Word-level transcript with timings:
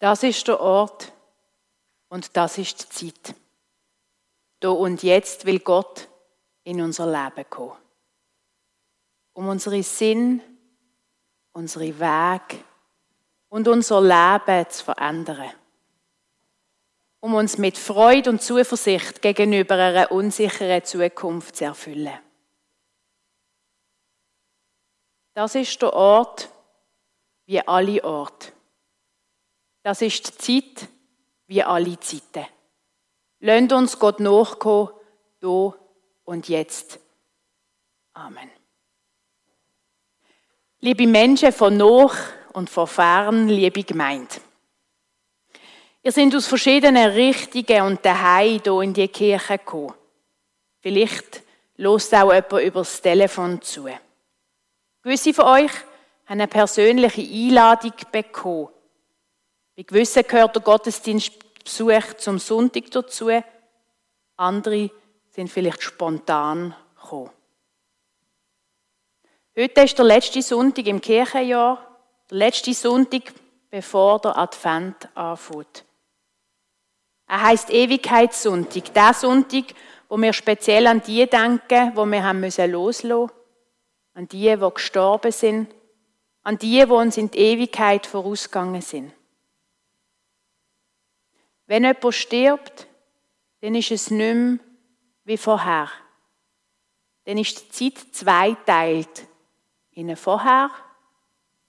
Das 0.00 0.22
ist 0.22 0.48
der 0.48 0.58
Ort 0.60 1.12
und 2.08 2.34
das 2.36 2.56
ist 2.56 3.00
die 3.00 3.12
Zeit. 3.12 3.34
Da 4.58 4.70
und 4.70 5.02
jetzt 5.02 5.44
will 5.44 5.60
Gott 5.60 6.08
in 6.64 6.80
unser 6.80 7.06
Leben 7.06 7.48
kommen. 7.48 7.76
Um 9.34 9.48
unsere 9.48 9.82
Sinn, 9.82 10.42
unsere 11.52 12.00
Weg 12.00 12.64
und 13.50 13.68
unser 13.68 14.00
Leben 14.00 14.70
zu 14.70 14.84
verändern. 14.84 15.52
Um 17.20 17.34
uns 17.34 17.58
mit 17.58 17.76
Freude 17.76 18.30
und 18.30 18.42
Zuversicht 18.42 19.20
gegenüber 19.20 19.74
einer 19.74 20.10
unsicheren 20.10 20.82
Zukunft 20.82 21.56
zu 21.56 21.66
erfüllen. 21.66 22.18
Das 25.34 25.54
ist 25.54 25.80
der 25.82 25.92
Ort 25.92 26.48
wie 27.44 27.60
alle 27.60 28.02
Orte. 28.02 28.52
Das 29.82 30.02
ist 30.02 30.48
die 30.48 30.62
Zeit 30.62 30.88
wie 31.46 31.62
alle 31.62 31.98
Zeiten. 32.00 32.46
Lasst 33.40 33.72
uns 33.72 33.98
Gott 33.98 34.20
nachkommen, 34.20 34.90
hier 35.40 35.74
und 36.24 36.48
jetzt. 36.48 36.98
Amen. 38.12 38.50
Liebe 40.80 41.06
Menschen 41.06 41.52
von 41.52 41.76
noch 41.76 42.14
und 42.52 42.68
von 42.68 42.86
fern, 42.86 43.48
liebe 43.48 43.82
Gemeinde. 43.82 44.36
Ihr 46.02 46.12
seid 46.12 46.34
aus 46.34 46.46
verschiedenen 46.46 47.10
Richtungen 47.10 47.82
und 47.82 48.04
daheim 48.04 48.60
hier 48.62 48.80
in 48.80 48.94
die 48.94 49.08
Kirche 49.08 49.58
gekommen. 49.58 49.94
Vielleicht 50.80 51.42
lost 51.76 52.14
auch 52.14 52.32
jemand 52.32 52.52
über 52.52 52.80
das 52.80 53.00
Telefon 53.00 53.60
zu. 53.60 53.88
Gewisse 55.02 55.34
von 55.34 55.44
euch 55.46 55.72
haben 56.26 56.40
eine 56.40 56.48
persönliche 56.48 57.20
Einladung 57.20 57.92
bekommen. 58.10 58.68
Bei 59.80 59.84
gewissen 59.84 60.24
gehört 60.28 60.54
der 60.54 60.60
Gottesdienstbesuch 60.60 62.12
zum 62.18 62.38
Sonntag 62.38 62.90
dazu. 62.90 63.30
Andere 64.36 64.90
sind 65.30 65.48
vielleicht 65.48 65.82
spontan 65.82 66.74
gekommen. 67.00 67.30
Heute 69.56 69.80
ist 69.80 69.96
der 69.96 70.04
letzte 70.04 70.42
Sonntag 70.42 70.86
im 70.86 71.00
Kirchenjahr, 71.00 71.98
der 72.30 72.36
letzte 72.36 72.74
Sonntag, 72.74 73.32
bevor 73.70 74.20
der 74.20 74.36
Advent 74.36 75.08
anfängt. 75.16 75.86
Er 77.26 77.40
heißt 77.40 77.70
Ewigkeitssonntag, 77.70 78.92
der 78.92 79.14
Sonntag, 79.14 79.64
wo 80.10 80.18
wir 80.18 80.34
speziell 80.34 80.88
an 80.88 81.00
die 81.00 81.24
denken, 81.26 81.92
wo 81.94 82.04
wir 82.04 82.22
haben 82.22 82.40
müssen 82.40 82.70
loslassen, 82.70 83.32
an 84.12 84.28
die, 84.28 84.54
die 84.54 84.70
gestorben 84.74 85.32
sind, 85.32 85.74
an 86.42 86.58
die, 86.58 86.84
die 86.84 86.92
uns 86.92 87.16
in 87.16 87.30
die 87.30 87.38
Ewigkeit 87.38 88.06
vorausgegangen 88.06 88.82
sind. 88.82 89.14
Wenn 91.70 91.84
jemand 91.84 92.14
stirbt, 92.16 92.88
dann 93.60 93.76
ist 93.76 93.92
es 93.92 94.10
nicht 94.10 94.34
mehr 94.34 94.58
wie 95.22 95.36
vorher. 95.36 95.88
Dann 97.26 97.38
ist 97.38 97.80
die 97.80 97.92
Zeit 97.92 98.12
zweiteilt 98.12 99.28
in 99.92 100.10
ein 100.10 100.16
Vorher 100.16 100.68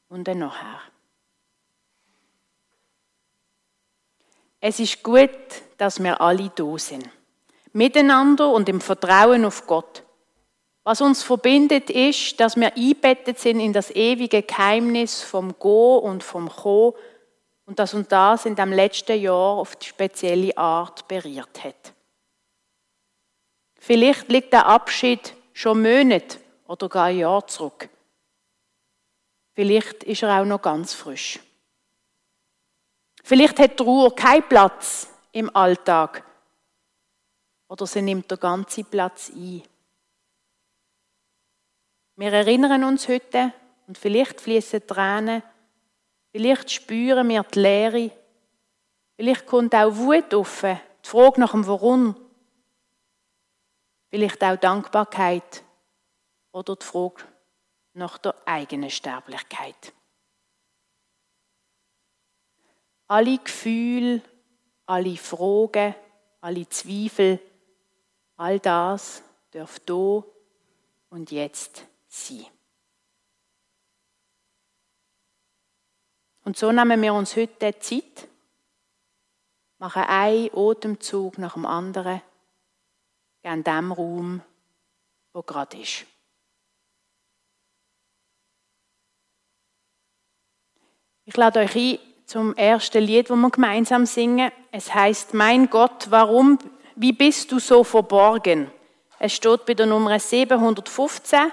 und 0.09 0.27
ein 0.27 0.39
Nachher. 0.39 0.81
Es 4.59 4.79
ist 4.79 5.03
gut, 5.03 5.29
dass 5.77 6.01
wir 6.01 6.19
alle 6.19 6.49
da 6.49 6.79
sind. 6.79 7.07
Miteinander 7.71 8.49
und 8.49 8.69
im 8.69 8.81
Vertrauen 8.81 9.45
auf 9.45 9.67
Gott. 9.67 10.01
Was 10.83 11.01
uns 11.01 11.21
verbindet, 11.21 11.91
ist, 11.91 12.39
dass 12.39 12.55
wir 12.55 12.75
einbettet 12.75 13.37
sind 13.37 13.59
in 13.59 13.71
das 13.71 13.91
ewige 13.91 14.41
Geheimnis 14.41 15.21
vom 15.21 15.59
Go 15.59 15.97
und 15.97 16.23
vom 16.23 16.49
Ko 16.49 16.97
und 17.65 17.79
dass 17.79 17.93
uns 17.93 18.07
das 18.07 18.45
in 18.45 18.55
dem 18.55 18.73
letzten 18.73 19.19
Jahr 19.19 19.57
auf 19.57 19.75
die 19.75 19.87
spezielle 19.87 20.57
Art 20.57 21.07
berührt 21.07 21.63
hat. 21.63 21.93
Vielleicht 23.79 24.29
liegt 24.29 24.53
der 24.53 24.65
Abschied 24.67 25.35
schon 25.53 25.81
Monate 25.81 26.39
oder 26.67 26.89
gar 26.89 27.05
ein 27.05 27.19
Jahr 27.19 27.45
zurück. 27.47 27.89
Vielleicht 29.53 30.03
ist 30.03 30.23
er 30.23 30.41
auch 30.41 30.45
noch 30.45 30.61
ganz 30.61 30.93
frisch. 30.93 31.39
Vielleicht 33.23 33.59
hat 33.59 33.79
Ruhe 33.81 34.11
keinen 34.11 34.47
Platz 34.47 35.07
im 35.31 35.55
Alltag 35.55 36.23
oder 37.67 37.87
sie 37.87 38.01
nimmt 38.01 38.29
den 38.29 38.39
ganzen 38.39 38.85
Platz 38.85 39.31
ein. 39.33 39.63
Wir 42.17 42.33
erinnern 42.33 42.83
uns 42.83 43.07
heute 43.07 43.53
und 43.87 43.97
vielleicht 43.97 44.41
fließen 44.41 44.85
Tränen 44.85 45.41
Vielleicht 46.31 46.71
spüren 46.71 47.27
wir 47.27 47.43
die 47.43 47.59
Leere. 47.59 48.11
Vielleicht 49.15 49.45
kommt 49.45 49.75
auch 49.75 49.95
Wut 49.95 50.33
auf, 50.33 50.61
die 50.61 51.07
Frage 51.07 51.39
nach 51.39 51.51
dem 51.51 51.67
Warum. 51.67 52.15
Vielleicht 54.09 54.43
auch 54.43 54.55
Dankbarkeit 54.55 55.63
oder 56.51 56.75
die 56.75 56.85
Frage 56.85 57.23
nach 57.93 58.17
der 58.17 58.35
eigenen 58.45 58.89
Sterblichkeit. 58.89 59.93
Alle 63.07 63.37
Gefühle, 63.37 64.21
alle 64.85 65.17
Fragen, 65.17 65.95
alle 66.39 66.67
Zweifel, 66.69 67.39
all 68.37 68.59
das 68.59 69.21
darf 69.51 69.81
hier 69.85 70.23
und 71.09 71.31
jetzt 71.31 71.85
sein. 72.07 72.45
Und 76.43 76.57
so 76.57 76.71
nehmen 76.71 77.01
wir 77.01 77.13
uns 77.13 77.35
heute 77.35 77.79
Zeit, 77.79 78.27
machen 79.77 80.03
einen 80.03 80.49
Atemzug 80.55 81.37
nach 81.37 81.53
dem 81.53 81.65
anderen 81.65 82.21
in 83.43 83.63
dem 83.63 83.91
Raum, 83.91 84.41
wo 85.33 85.41
gerade 85.41 85.77
ist. 85.77 86.05
Ich 91.25 91.37
lade 91.37 91.59
euch 91.59 91.75
ein 91.75 91.99
zum 92.25 92.55
ersten 92.55 93.03
Lied, 93.03 93.29
wo 93.29 93.35
wir 93.35 93.49
gemeinsam 93.49 94.05
singen. 94.05 94.51
Es 94.71 94.93
heißt: 94.93 95.33
Mein 95.33 95.69
Gott, 95.69 96.07
warum, 96.09 96.57
wie 96.95 97.13
bist 97.13 97.51
du 97.51 97.59
so 97.59 97.83
verborgen? 97.83 98.71
Es 99.19 99.33
steht 99.33 99.65
bei 99.65 99.75
der 99.75 99.85
Nummer 99.85 100.19
715 100.19 101.51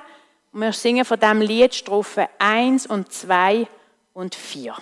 und 0.52 0.60
wir 0.60 0.72
singen 0.72 1.04
von 1.04 1.20
dem 1.20 1.42
Lied 1.42 1.74
Strophe 1.74 2.28
1 2.38 2.86
und 2.86 3.12
2 3.12 3.68
und 4.18 4.34
4. 4.34 4.74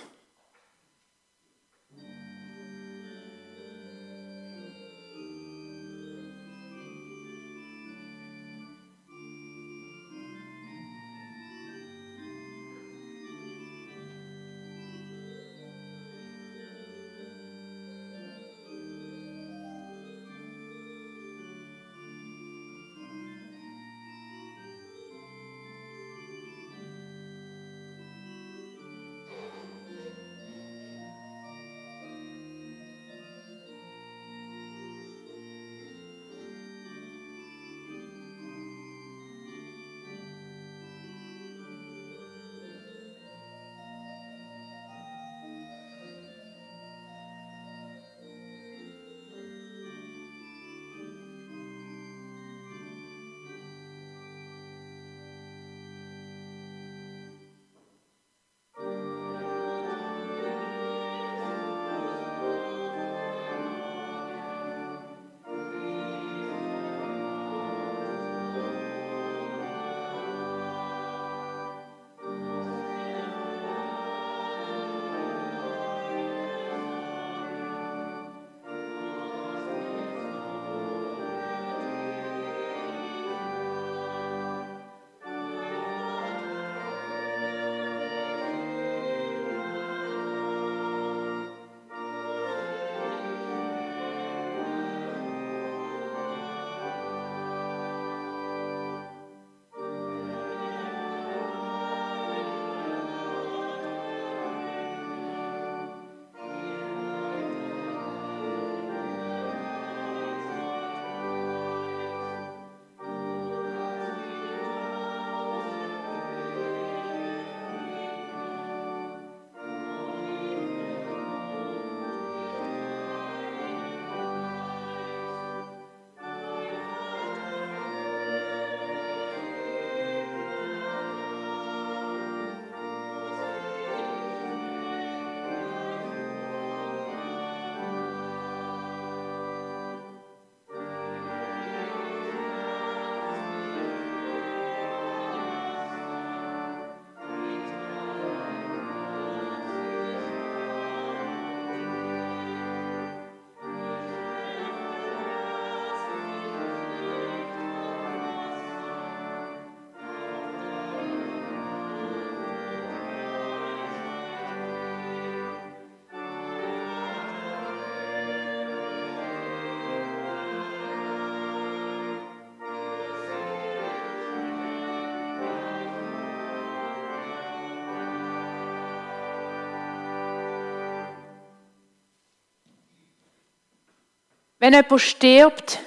Wenn 184.67 184.73
jemand 184.73 184.99
stirbt, 184.99 185.79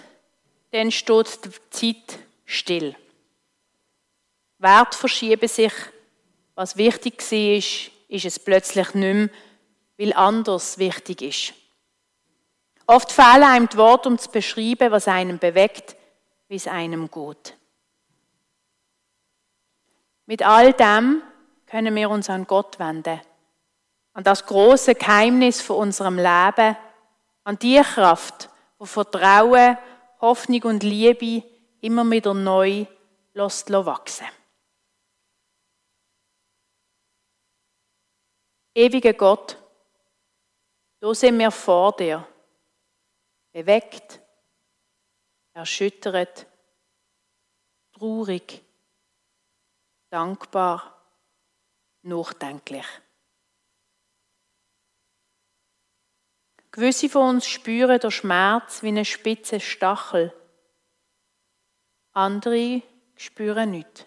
dann 0.71 0.91
steht 0.91 1.39
die 1.45 1.51
Zeit 1.69 2.19
still. 2.47 2.97
Wert 4.57 4.95
verschieben 4.95 5.49
sich. 5.49 5.75
Was 6.55 6.79
wichtig 6.79 7.21
war, 7.21 7.59
ist, 8.09 8.25
es 8.25 8.39
plötzlich 8.39 8.95
nicht 8.95 9.15
mehr, 9.15 9.29
weil 9.99 10.15
anders 10.15 10.79
wichtig 10.79 11.21
ist. 11.21 11.53
Oft 12.87 13.13
fehlen 13.13 13.43
einem 13.43 13.69
die 13.69 13.77
Worte, 13.77 14.09
um 14.09 14.19
zu 14.19 14.31
beschreiben, 14.31 14.91
was 14.91 15.09
einem 15.09 15.39
bewegt, 15.39 15.95
wie 16.49 16.57
es 16.57 16.67
einem 16.67 17.11
geht. 17.11 17.55
Mit 20.25 20.43
all 20.43 20.73
dem 20.73 21.21
können 21.67 21.95
wir 21.95 22.09
uns 22.09 22.31
an 22.31 22.47
Gott 22.47 22.79
wenden, 22.79 23.21
an 24.15 24.25
das 24.25 24.47
große 24.47 24.95
Geheimnis 24.95 25.61
von 25.61 25.77
unserem 25.77 26.17
Leben, 26.17 26.79
an 27.45 27.59
die 27.59 27.83
Kraft, 27.83 28.50
wo 28.81 28.87
Vertrauen, 28.87 29.77
Hoffnung 30.23 30.63
und 30.63 30.83
Liebe 30.83 31.47
immer 31.83 32.11
wieder 32.11 32.33
neu 32.33 32.87
lässt 33.35 33.71
wachsen. 33.71 34.27
Ewiger 38.75 39.13
Gott, 39.13 39.59
da 41.01 41.15
sind 41.15 41.39
wir 41.39 41.51
vor 41.51 41.93
dir, 41.93 42.27
bewegt, 43.53 44.19
erschüttert, 45.53 46.47
traurig, 47.93 48.63
dankbar, 50.09 51.05
nachdenklich. 52.03 52.87
Gewisse 56.73 57.09
von 57.09 57.37
uns 57.37 57.47
spüren 57.47 57.99
den 57.99 58.11
Schmerz 58.11 58.83
wie 58.83 58.89
eine 58.89 59.05
spitze 59.05 59.59
Stachel. 59.59 60.33
Andere 62.12 62.83
spüren 63.17 63.73
nichts. 63.73 64.07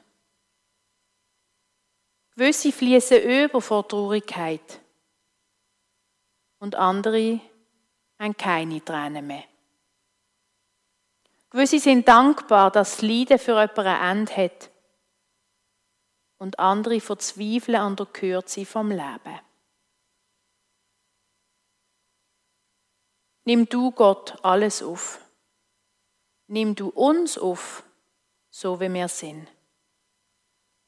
Gewisse 2.36 2.72
fließen 2.72 3.22
über 3.22 3.62
vor 3.62 3.88
Traurigkeit. 3.88 4.80
Und 6.60 6.76
andere 6.76 7.42
haben 8.18 8.38
keine 8.38 8.84
Tränen 8.84 9.28
mehr. 9.28 9.44
Gewisse 11.50 11.80
sind 11.80 12.08
dankbar, 12.08 12.72
dass 12.72 12.92
das 12.92 13.02
Leiden 13.02 13.38
für 13.38 13.52
jemanden 13.52 13.86
ein 13.86 14.18
Ende 14.18 14.38
hat. 14.38 14.72
Und 16.40 16.58
andere 16.58 17.00
verzweifeln 17.00 17.76
an 17.76 17.96
der 17.96 18.08
Kürze 18.08 18.66
vom 18.66 18.90
Leben. 18.90 19.40
Nimm 23.46 23.68
du 23.68 23.92
Gott 23.92 24.38
alles 24.44 24.82
auf. 24.82 25.20
Nimm 26.48 26.76
du 26.76 26.90
uns 26.90 27.38
auf, 27.38 27.84
so 28.50 28.80
wie 28.80 28.94
wir 28.94 29.08
sind. 29.08 29.48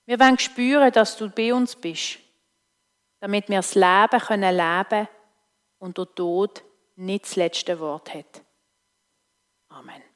Wir 0.06 0.20
wollen 0.20 0.38
spüren, 0.38 0.92
dass 0.92 1.18
du 1.18 1.30
bei 1.30 1.54
uns 1.54 1.76
bist, 1.76 2.20
damit 3.20 3.50
wir 3.50 3.58
das 3.58 3.76
Leben 3.76 4.20
können 4.20 4.56
leben 4.56 5.08
und 5.80 5.98
der 5.98 6.14
Tod 6.14 6.64
nicht 6.96 7.26
das 7.26 7.36
letzte 7.36 7.80
Wort 7.80 8.14
hat. 8.14 8.42
Amen. 9.70 10.15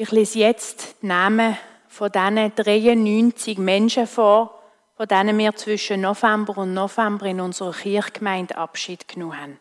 Ich 0.00 0.12
lese 0.12 0.38
jetzt 0.38 0.94
die 1.02 1.06
Namen 1.06 1.58
von 1.88 2.12
diesen 2.12 2.54
93 2.54 3.58
Menschen 3.58 4.06
vor, 4.06 4.62
von 4.96 5.08
denen 5.08 5.36
wir 5.36 5.56
zwischen 5.56 6.02
November 6.02 6.58
und 6.58 6.72
November 6.72 7.26
in 7.26 7.40
unserer 7.40 7.72
Kirchgemeinde 7.72 8.56
Abschied 8.56 9.08
genommen 9.08 9.40
haben. 9.40 9.60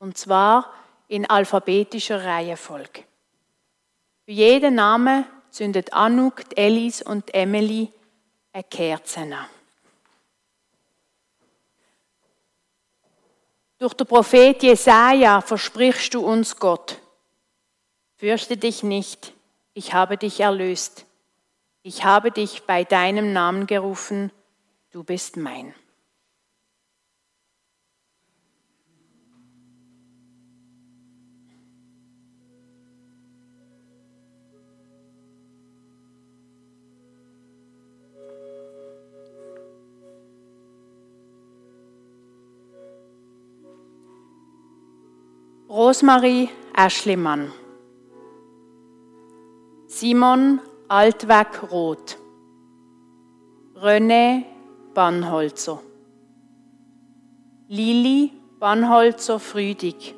Und 0.00 0.18
zwar 0.18 0.74
in 1.06 1.30
alphabetischer 1.30 2.24
Reihenfolge. 2.24 3.04
Für 4.24 4.32
jeden 4.32 4.74
Namen 4.74 5.24
zündet 5.50 5.92
Anouk, 5.92 6.42
Elis 6.56 7.00
und 7.00 7.32
Emily 7.32 7.92
eine 8.52 8.64
Kerze 8.64 9.20
an. 9.20 9.46
Durch 13.78 13.94
den 13.94 14.08
Prophet 14.08 14.60
Jesaja 14.60 15.40
versprichst 15.40 16.14
du 16.14 16.26
uns 16.26 16.56
Gott. 16.56 16.98
Fürchte 18.16 18.56
dich 18.56 18.82
nicht, 18.82 19.34
ich 19.74 19.94
habe 19.94 20.16
dich 20.16 20.40
erlöst. 20.40 21.06
Ich 21.82 22.04
habe 22.04 22.30
dich 22.30 22.64
bei 22.64 22.84
deinem 22.84 23.32
Namen 23.32 23.66
gerufen, 23.66 24.30
du 24.90 25.04
bist 25.04 25.36
mein. 25.36 25.74
Rosmarie 45.68 46.48
Aschlimann. 46.74 47.52
Simon 50.00 50.60
Altweg-Roth, 50.86 52.16
René 53.74 54.44
Bannholzer, 54.94 55.80
Lili 57.66 58.30
Bannholzer-Früdig, 58.60 60.14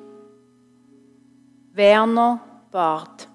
Werner 1.72 2.40
Barth, 2.70 3.26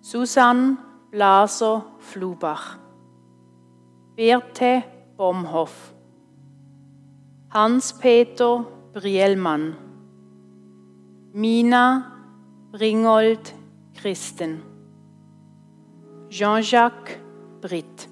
Susanne 0.00 0.78
Blaser-Flubach, 1.10 2.78
Birte 4.14 4.84
Bomhoff, 5.16 5.92
Hans-Peter 7.52 8.64
Brielmann, 8.92 9.76
Mina 11.32 12.12
Bringold 12.70 13.52
Christen. 14.00 14.73
Jean-Jacques 16.36 17.16
Britt, 17.60 18.08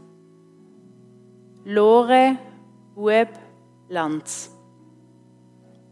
Lore 1.65 2.39
Bueb 2.95 3.31
Lanz, 3.89 4.49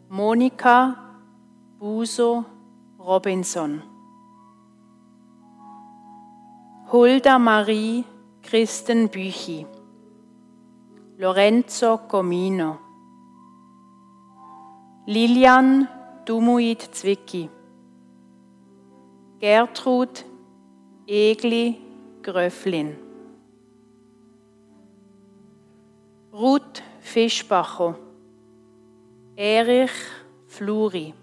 Monika 0.08 0.94
Buso 1.80 2.44
Robinson, 3.00 3.82
Hulda 6.92 7.36
Marie 7.40 8.04
Christen 8.44 9.08
Büchi, 9.08 9.66
Lorenzo 11.18 11.98
Comino, 12.08 12.78
Lilian 15.08 15.88
Dumuit 16.24 16.94
Zwicki, 16.94 17.50
Gertrud 19.40 20.24
Egli 21.08 21.89
Gröflin. 22.22 22.96
Ruth 26.32 26.82
Fischbacher. 27.00 27.96
Erich 29.36 29.90
Fluri. 30.46 31.14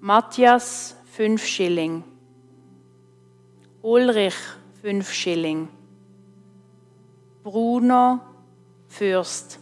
Matthias 0.00 0.96
5 1.12 1.44
Schilling. 1.44 2.04
Ulrich 3.82 4.36
5 4.82 5.12
Schilling. 5.12 5.68
Bruno 7.42 8.20
Fürst. 8.88 9.58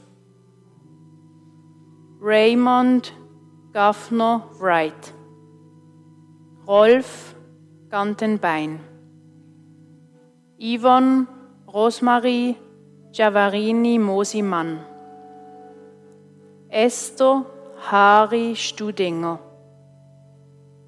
Raymond 2.21 3.13
Gaffner 3.73 4.49
Wright. 4.61 5.13
Rolf 6.67 7.35
Gantenbein. 7.91 8.92
Yvonne 10.65 11.27
Rosmarie 11.67 12.55
Giavarini 13.11 13.99
Mosimann. 13.99 14.79
Esther 16.71 17.45
Hari 17.91 18.55
Studinger. 18.55 19.41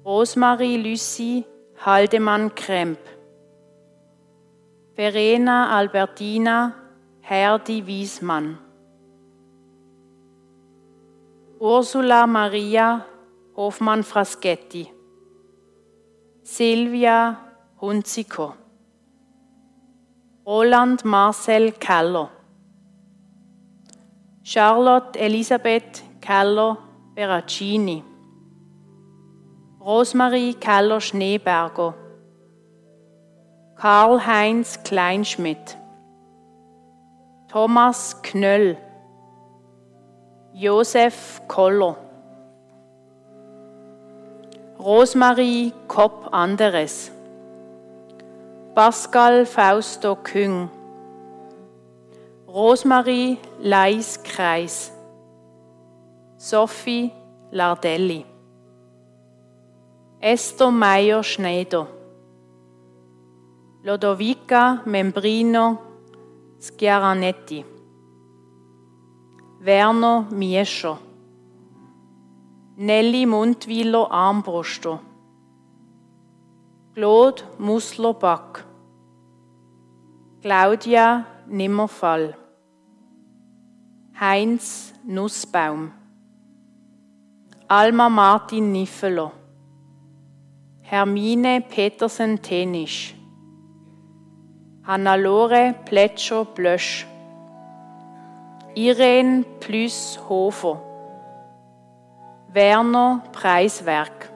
Rosmarie 0.05 0.77
Lüssi 0.77 1.43
Haldemann 1.85 2.55
Kremp. 2.55 2.99
Verena 4.95 5.77
Albertina 5.77 6.73
Herdi 7.19 7.85
Wiesmann. 7.85 8.57
Ursula 11.59 12.25
Maria 12.27 13.05
Hofmann 13.57 14.03
Fraschetti. 14.03 14.87
Silvia 16.43 17.41
Hunziker. 17.81 18.55
Roland 20.45 21.03
Marcel 21.03 21.71
Keller. 21.71 22.29
Charlotte 24.43 25.15
Elisabeth 25.17 26.03
Keller 26.21 26.77
Beracini. 27.15 28.03
Rosmarie 29.79 30.53
Keller 30.53 31.01
Schneeberger. 31.01 31.95
Karl-Heinz 33.75 34.83
Kleinschmidt. 34.83 35.79
Thomas 37.47 38.21
Knöll. 38.21 38.77
Josef 40.53 41.41
Koller. 41.47 41.97
Rosmarie 44.77 45.73
Kopp 45.87 46.31
Anderes. 46.31 47.14
Pascal 48.75 49.45
Fausto 49.45 50.17
Küng, 50.17 50.69
Rosmarie 52.45 53.37
Leis 53.61 54.21
Kreis, 54.21 54.91
Sophie 56.35 57.09
Lardelli, 57.53 58.25
Esther 60.19 60.71
Meyer 60.71 61.23
Schneider, 61.23 61.87
Lodovica 63.81 64.81
Membrino 64.85 65.79
Schiaranetti, 66.59 67.63
Werner 69.61 70.27
Miescher, 70.31 70.97
Nelly 72.75 73.25
Mundwiller 73.25 74.11
Armbruster, 74.11 74.99
Claude 76.93 77.43
Musler-Back, 77.57 78.64
Claudia 80.45 81.25
Nimmerfall, 81.47 82.35
Heinz 84.19 84.93
Nussbaum, 85.03 85.91
Alma 87.67 88.09
Martin 88.09 88.71
Niffeler, 88.71 89.31
Hermine 90.83 91.61
Petersen-Tenisch, 91.61 93.15
Hannalore 94.85 95.73
Pletscher-Blösch, 95.83 97.07
Irene 98.75 99.45
Plüss-Hofer, 99.61 100.79
Werner 102.49 103.23
Preiswerk, 103.31 104.29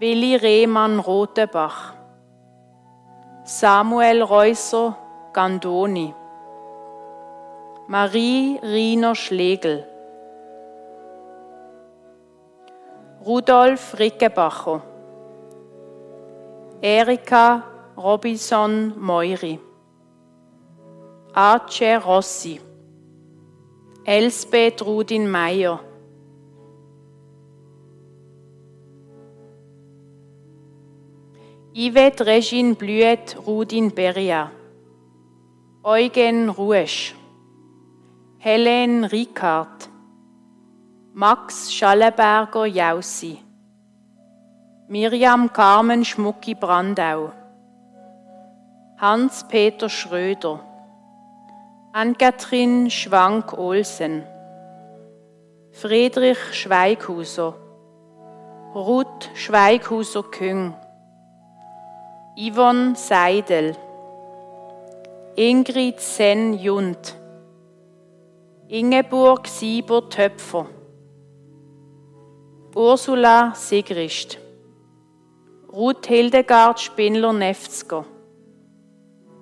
Willi 0.00 0.34
Rehmann 0.34 0.98
Rotebach, 0.98 1.97
Samuel 3.48 4.24
Reusser 4.24 4.94
Gandoni, 5.32 6.14
Marie 7.86 8.58
Riener 8.62 9.14
Schlegel, 9.14 9.86
Rudolf 13.24 13.94
Rickebacher, 13.98 14.82
Erika 16.82 17.64
Robinson 17.96 18.92
Meuri, 18.98 19.58
Ace 21.34 22.04
Rossi, 22.04 22.60
Elsbeth 24.04 24.82
Rudin 24.82 25.26
Meyer, 25.26 25.80
Yvette 31.80 32.26
Regine 32.26 32.74
Blüet 32.74 33.36
Rudin 33.46 33.94
Beria, 33.94 34.50
Eugen 35.84 36.48
Ruesch, 36.48 37.14
Helen 38.40 39.04
Ricard, 39.04 39.88
Max 41.14 41.72
Schallenberger 41.72 42.66
Jaussi, 42.66 43.38
Miriam 44.88 45.52
Carmen 45.52 46.04
Schmucki 46.04 46.56
Brandau, 46.56 47.30
Hans-Peter 49.00 49.88
Schröder, 49.88 50.58
Ann-Kathrin 51.92 52.90
Schwank-Olsen, 52.90 54.24
Friedrich 55.70 56.40
Schweighuser, 56.54 57.54
Ruth 58.74 59.30
Schweighuser-Küng, 59.36 60.74
Yvonne 62.40 62.94
Seidel, 62.94 63.76
Ingrid 65.34 65.98
Sen-Jund, 65.98 67.16
Ingeborg 68.68 69.48
Sieber-Töpfer, 69.48 70.66
Ursula 72.76 73.54
Sigrist, 73.56 74.38
Ruth 75.72 76.06
Hildegard 76.06 76.78
Spindler-Nefzger, 76.78 78.04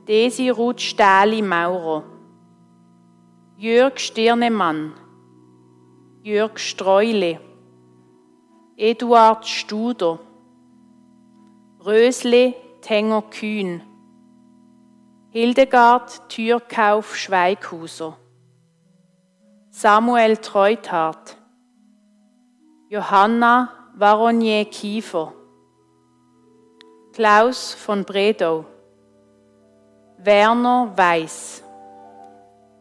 Desi 0.09 0.49
Ruth 0.49 0.81
Stähli-Maurer, 0.81 2.03
Jörg 3.59 3.99
Stirnemann, 3.99 4.95
Jörg 6.23 6.59
Streule, 6.59 7.41
Eduard 8.79 9.45
Studer, 9.45 10.19
Rösle 11.85 12.55
Tenger 12.87 13.23
Kühn, 13.23 13.83
Hildegard 15.31 16.29
Türkauf 16.29 17.17
Schweighuser, 17.17 18.17
Samuel 19.71 20.37
Treuthardt, 20.37 21.37
Johanna 22.89 23.73
Varonier 23.97 24.67
Kiefer, 24.67 25.33
Klaus 27.13 27.75
von 27.75 28.05
Bredow, 28.05 28.65
Werner 30.19 30.93
Weiß, 30.97 31.65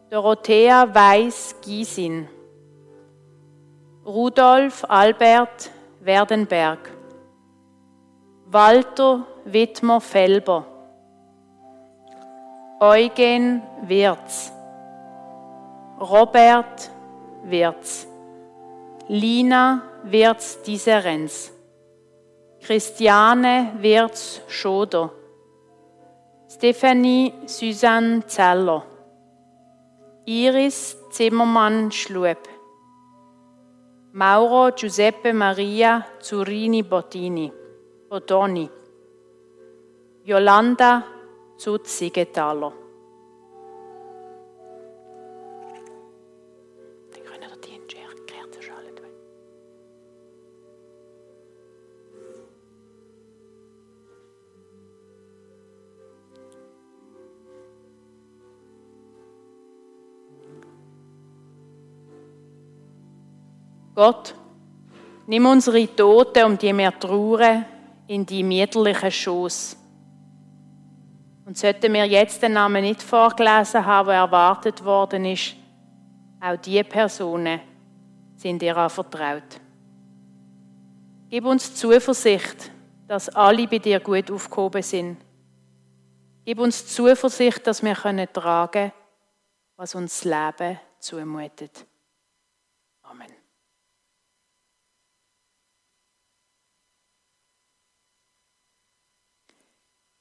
Dorothea 0.08 0.94
Weiß-Giesin, 0.94 2.28
Rudolf 4.04 4.84
Albert 4.88 5.72
Werdenberg, 5.98 6.92
Walter 8.46 9.26
Wittmer-Felber, 9.48 10.66
Eugen 12.80 13.62
Wirz, 13.82 14.52
Robert 16.00 16.90
Wirz, 17.44 18.08
Lina 19.06 19.82
Wirz-Diserenz, 20.02 21.52
Christiane 22.60 23.72
Wirz-Schoder, 23.78 25.12
Stephanie 26.48 27.32
Susanne 27.46 28.26
Zeller, 28.26 28.84
Iris 30.24 30.98
Zimmermann-Schlueb, 31.10 32.48
Mauro 34.10 34.72
Giuseppe 34.72 35.32
Maria 35.32 36.04
Zurini 36.18 36.82
Bottini, 36.82 37.52
Bottoni, 38.08 38.68
Yolanda 40.26 41.04
Zutz-Siegenthaler. 41.56 42.72
Gott, 63.94 64.34
nimm 65.28 65.46
unsere 65.46 65.86
Toten, 65.94 66.44
um 66.44 66.58
die 66.58 66.76
wir 66.76 66.98
trauern, 66.98 67.64
in 68.08 68.26
die 68.26 68.42
mütterlichen 68.42 69.10
Schoß. 69.12 69.85
Und 71.46 71.56
sollten 71.56 71.92
wir 71.92 72.04
jetzt 72.06 72.42
den 72.42 72.54
Namen 72.54 72.82
nicht 72.82 73.00
vorgelesen 73.00 73.86
haben, 73.86 74.08
der 74.08 74.16
erwartet 74.16 74.84
worden 74.84 75.26
ist, 75.26 75.54
auch 76.40 76.56
diese 76.56 76.82
Personen 76.82 77.60
sind 78.34 78.60
dir 78.60 78.76
anvertraut. 78.76 79.60
Gib 81.30 81.44
uns 81.44 81.72
Zuversicht, 81.76 82.72
dass 83.06 83.28
alle 83.28 83.68
bei 83.68 83.78
dir 83.78 84.00
gut 84.00 84.28
aufgehoben 84.28 84.82
sind. 84.82 85.18
Gib 86.44 86.58
uns 86.58 86.84
Zuversicht, 86.88 87.64
dass 87.64 87.80
wir 87.80 87.94
tragen 87.94 88.72
können, 88.72 88.92
was 89.76 89.94
uns 89.94 90.22
das 90.22 90.58
Leben 90.58 90.80
zumutet. 90.98 91.86
Amen. 93.02 93.30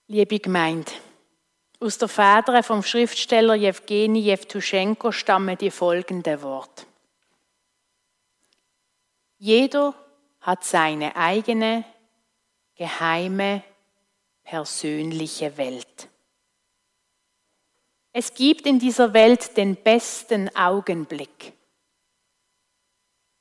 Liebe 0.07 0.39
Gemeinde, 0.39 0.91
aus 1.85 1.97
der 1.97 2.07
Feder 2.07 2.63
vom 2.63 2.83
Schriftsteller 2.83 3.55
Jewgeni 3.55 4.19
Jewtuschenko 4.19 5.11
stammen 5.11 5.57
die 5.57 5.71
folgenden 5.71 6.41
Worte. 6.41 6.85
Jeder 9.37 9.93
hat 10.41 10.63
seine 10.63 11.15
eigene, 11.15 11.85
geheime, 12.75 13.63
persönliche 14.43 15.55
Welt. 15.57 16.09
Es 18.11 18.33
gibt 18.33 18.65
in 18.65 18.79
dieser 18.79 19.13
Welt 19.13 19.55
den 19.55 19.75
besten 19.75 20.53
Augenblick. 20.55 21.53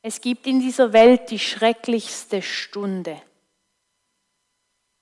Es 0.03 0.21
gibt 0.21 0.47
in 0.47 0.61
dieser 0.61 0.93
Welt 0.93 1.31
die 1.31 1.39
schrecklichste 1.39 2.43
Stunde 2.43 3.21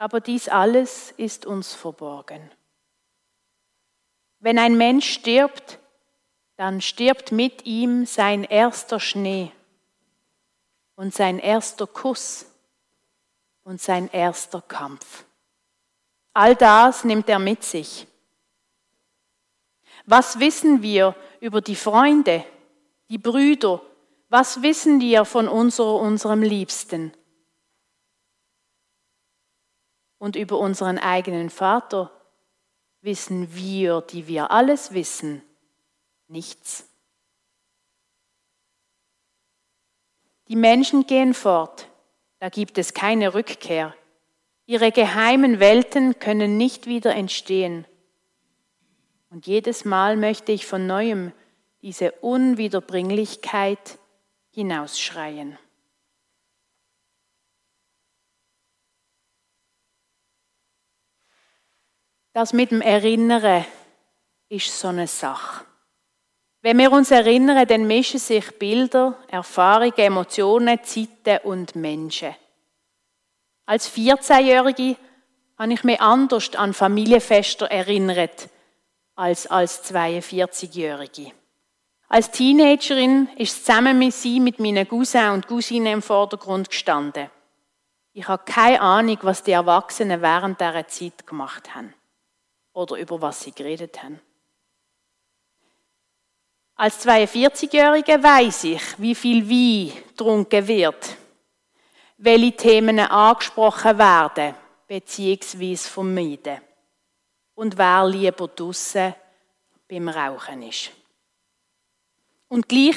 aber 0.03 0.21
dies 0.21 0.49
alles 0.49 1.13
ist 1.13 1.47
uns 1.47 1.75
verborgen. 1.75 2.51
Wenn 4.43 4.59
ein 4.59 4.77
Mensch 4.77 5.09
stirbt, 5.09 5.79
dann 6.57 6.81
stirbt 6.81 7.33
mit 7.33 7.65
ihm 7.65 8.05
sein 8.05 8.45
erster 8.45 9.01
Schnee 9.01 9.53
und 10.97 11.15
sein 11.15 11.39
erster 11.39 11.87
Kuss 11.87 12.45
und 13.65 13.81
sein 13.81 14.11
erster 14.13 14.61
Kampf. 14.61 15.25
All 16.35 16.55
das 16.57 17.05
nimmt 17.05 17.29
er 17.29 17.39
mit 17.39 17.63
sich. 17.63 18.07
Was 20.07 20.41
wissen 20.41 20.83
wir 20.83 21.15
über 21.41 21.61
die 21.61 21.77
Freunde, 21.77 22.45
die 23.09 23.19
Brüder? 23.19 23.81
Was 24.29 24.61
wissen 24.61 25.01
wir 25.01 25.25
von 25.25 25.47
unser, 25.47 25.95
unserem 25.95 26.43
Liebsten? 26.43 27.13
und 30.23 30.37
über 30.37 30.57
unseren 30.61 30.99
eigenen 30.99 31.51
Vater 31.51 32.09
wissen 33.03 33.55
wir, 33.55 34.01
die 34.01 34.27
wir 34.29 34.51
alles 34.51 34.95
wissen, 34.95 35.43
nichts. 36.29 36.89
Die 40.49 40.57
Menschen 40.57 41.07
gehen 41.07 41.35
fort, 41.35 41.89
da 42.39 42.49
gibt 42.49 42.79
es 42.79 42.95
keine 42.95 43.35
Rückkehr. 43.35 43.95
Ihre 44.67 44.93
geheimen 44.93 45.61
Welten 45.61 46.19
können 46.19 46.57
nicht 46.57 46.87
wieder 46.87 47.15
entstehen. 47.15 47.85
Und 49.31 49.47
jedes 49.47 49.85
Mal 49.85 50.17
möchte 50.17 50.53
ich 50.53 50.67
von 50.67 50.87
neuem 50.87 51.33
diese 51.83 52.13
Unwiederbringlichkeit 52.13 53.99
hinausschreien. 54.51 55.59
Das 62.35 62.55
mit 62.55 62.71
dem 62.71 62.81
Erinnern 62.81 63.67
ist 64.49 64.79
so 64.79 64.89
eine 64.89 65.07
Sache. 65.07 65.67
Wenn 66.63 66.79
wir 66.79 66.91
uns 66.91 67.11
erinnern, 67.11 67.67
dann 67.67 67.87
mischen 67.87 68.21
sich 68.21 68.59
Bilder, 68.59 69.19
Erfahrungen, 69.29 69.99
Emotionen, 69.99 70.83
Zeiten 70.83 71.45
und 71.45 71.77
Menschen. 71.77 72.35
Als 73.67 73.91
14-Jährige 73.95 74.97
habe 75.59 75.73
ich 75.75 75.85
mich 75.85 76.01
anders 76.01 76.55
an 76.55 76.73
Familienfeste 76.73 77.71
erinnert 77.71 78.49
als 79.15 79.47
als 79.47 79.85
42-Jährige. 79.93 81.33
Als 82.09 82.31
Teenagerin 82.31 83.29
ist 83.37 83.67
zusammen 83.67 83.99
mit 83.99 84.15
sie 84.15 84.41
mit 84.41 84.59
meinen 84.59 84.89
Cousins 84.89 85.35
und 85.35 85.47
Cousinen 85.47 85.95
im 85.95 86.03
Vordergrund 86.03 86.71
gestanden. 86.71 87.31
Ich 88.15 88.27
habe 88.27 88.43
keine 88.47 88.81
Ahnung, 88.81 89.19
was 89.23 89.43
die 89.43 89.53
Erwachsenen 89.53 90.23
während 90.23 90.61
dieser 90.61 90.89
Zeit 90.89 91.27
gemacht 91.27 91.75
haben 91.75 91.95
oder 92.73 92.97
über 92.97 93.21
was 93.21 93.43
sie 93.43 93.53
geredet 93.53 94.03
haben. 94.03 94.21
Als 96.75 97.07
42-Jährige 97.07 98.23
weiß 98.23 98.65
ich, 98.65 98.83
wie 98.99 99.15
viel 99.15 99.49
Wein 99.49 100.03
getrunken 100.09 100.67
wird, 100.67 101.17
welche 102.17 102.57
Themen 102.57 102.99
angesprochen 102.99 103.99
werden 103.99 104.55
bzw. 104.87 105.77
vermeiden 105.77 106.61
und 107.55 107.77
wer 107.77 108.07
lieber 108.09 108.49
draussen 108.49 109.15
beim 109.89 110.09
Rauchen 110.09 110.63
ist. 110.63 110.91
Und 112.49 112.69
gleich 112.69 112.97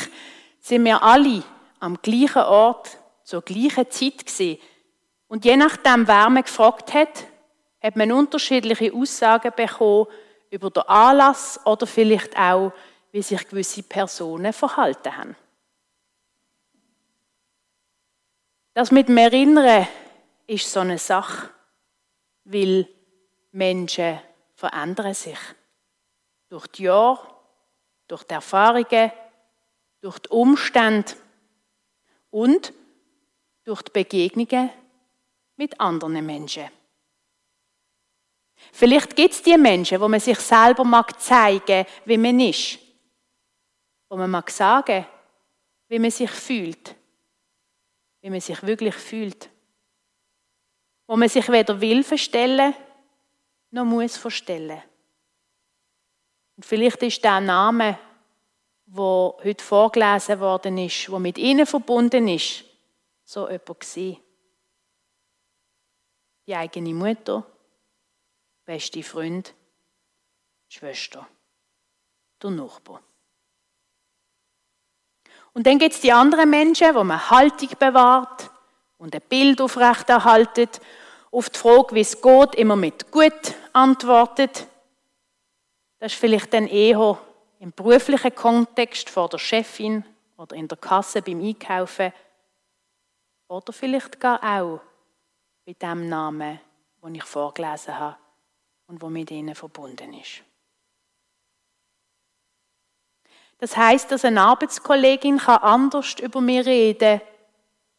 sind 0.60 0.86
wir 0.86 1.02
alle 1.04 1.44
am 1.80 2.02
gleichen 2.02 2.44
Ort 2.44 2.98
zur 3.24 3.42
gleichen 3.42 3.90
Zeit 3.90 4.26
gesehen. 4.26 4.60
Und 5.28 5.46
je 5.46 5.58
nachdem, 5.58 6.08
wer 6.08 6.30
man 6.30 6.44
gefragt 6.44 6.94
hat, 6.94 7.26
hat 7.86 7.96
man 7.96 8.12
unterschiedliche 8.12 8.92
Aussagen 8.94 9.52
bekommen 9.56 10.08
über 10.50 10.72
den 10.72 10.84
Anlass 10.84 11.60
oder 11.66 11.86
vielleicht 11.86 12.36
auch, 12.38 12.72
wie 13.12 13.22
sich 13.22 13.48
gewisse 13.48 13.84
Personen 13.84 14.54
verhalten 14.54 15.16
haben. 15.16 15.36
Das 18.74 18.92
mit 18.92 19.08
dem 19.08 19.18
Erinnern 19.18 19.88
ist 20.48 20.72
so 20.72 20.80
eine 20.80 20.98
Sache, 20.98 21.50
weil 22.46 22.88
Menschen 23.52 24.20
verändern 24.56 25.14
sich. 25.14 25.40
Durch 26.50 26.68
die 26.68 26.84
Jahre, 26.84 27.20
durch 28.08 28.24
die 28.24 28.34
Erfahrungen, 28.34 29.12
durch 30.02 30.20
die 30.20 30.30
Umstände 30.30 31.14
und 32.32 32.74
durch 33.64 33.84
die 33.84 33.92
Begegnungen 33.92 34.72
mit 35.56 35.80
anderen 35.80 36.26
Menschen. 36.26 36.70
Vielleicht 38.72 39.16
gibt 39.16 39.34
es 39.34 39.42
die 39.42 39.58
Menschen, 39.58 40.00
wo 40.00 40.08
man 40.08 40.20
sich 40.20 40.40
selber 40.40 40.84
mag 40.84 41.20
zeigen, 41.20 41.86
wie 42.06 42.18
man 42.18 42.40
ist. 42.40 42.80
Wo 44.10 44.18
man 44.18 44.30
mag 44.30 44.50
sagen, 44.50 45.06
wie 45.88 46.00
man 46.00 46.12
sich 46.12 46.30
fühlt. 46.30 46.96
Wie 48.22 48.30
man 48.30 48.42
sich 48.42 48.62
wirklich 48.64 48.96
fühlt. 48.96 49.50
Wo 51.08 51.16
man 51.16 51.30
sich 51.30 51.48
weder 51.50 51.80
will 51.80 52.04
verstellen, 52.04 52.74
noch 53.72 53.86
muss 53.86 54.18
verstellen. 54.18 54.82
Und 56.56 56.66
vielleicht 56.66 57.04
ist 57.04 57.24
der 57.24 57.42
Name, 57.42 58.00
wo 58.86 59.38
heute 59.44 59.64
vorgelesen 59.64 60.40
worden 60.40 60.78
ist, 60.78 61.10
wo 61.12 61.20
mit 61.20 61.38
ihnen 61.38 61.66
verbunden 61.66 62.28
ist, 62.28 62.64
so 63.24 63.50
jemand 63.50 63.80
gewesen. 63.80 64.18
Die 66.48 66.56
eigene 66.56 66.94
Mutter, 66.94 67.46
beste 68.66 69.04
Freund, 69.04 69.54
Schwester, 70.68 71.28
der 72.42 72.50
Nachbar. 72.50 73.02
Und 75.54 75.66
dann 75.68 75.80
gibt 75.80 75.94
es 75.94 76.02
die 76.02 76.12
anderen 76.12 76.50
Menschen, 76.50 76.94
wo 76.96 77.04
man 77.04 77.30
Haltung 77.30 77.70
bewahrt 77.80 78.50
und 78.98 79.16
ein 79.16 79.22
Bild 79.30 79.62
aufrechterhaltet, 79.62 80.82
auf 81.32 81.50
die 81.50 81.60
Frage, 81.60 81.96
wie 81.96 82.02
es 82.02 82.22
geht, 82.22 82.56
immer 82.56 82.76
mit 82.76 83.12
gut 83.12 83.56
antwortet. 83.72 84.68
Das 86.00 86.14
ist 86.14 86.20
vielleicht 86.20 86.54
dann 86.54 86.68
eher 86.68 87.18
im 87.60 87.72
beruflichen 87.72 88.36
Kontext 88.36 89.10
vor 89.10 89.30
der 89.30 89.38
Chefin 89.38 90.04
oder 90.38 90.56
in 90.56 90.68
der 90.68 90.78
Kasse 90.78 91.22
beim 91.22 91.42
Einkaufen 91.42 92.12
oder 93.48 93.72
vielleicht 93.72 94.20
gar 94.20 94.44
auch 94.44 94.82
bei 95.66 95.74
dem 95.74 96.10
Namen, 96.10 96.60
den 97.02 97.16
ich 97.16 97.24
vorgelesen 97.24 97.98
habe 97.98 98.18
und 98.88 99.02
wo 99.02 99.10
mit 99.10 99.32
ihnen 99.32 99.56
verbunden 99.56 100.14
ist. 100.14 100.44
Das 103.58 103.76
heißt, 103.78 104.12
dass 104.12 104.26
eine 104.26 104.42
Arbeitskollegin 104.42 105.38
kann 105.38 105.62
anders 105.62 106.16
über 106.20 106.42
mich 106.42 106.66
reden 106.66 107.22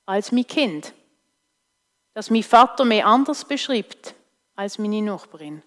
als 0.04 0.32
mein 0.32 0.46
Kind. 0.46 0.92
Dass 2.12 2.30
mein 2.30 2.42
Vater 2.42 2.84
mich 2.84 3.04
anders 3.04 3.44
beschreibt 3.44 4.14
als 4.54 4.78
meine 4.78 5.02
Nachbarin. 5.02 5.62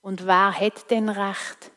Und 0.00 0.26
wer 0.26 0.58
hat 0.58 0.90
denn 0.90 1.08
Recht? 1.08 1.70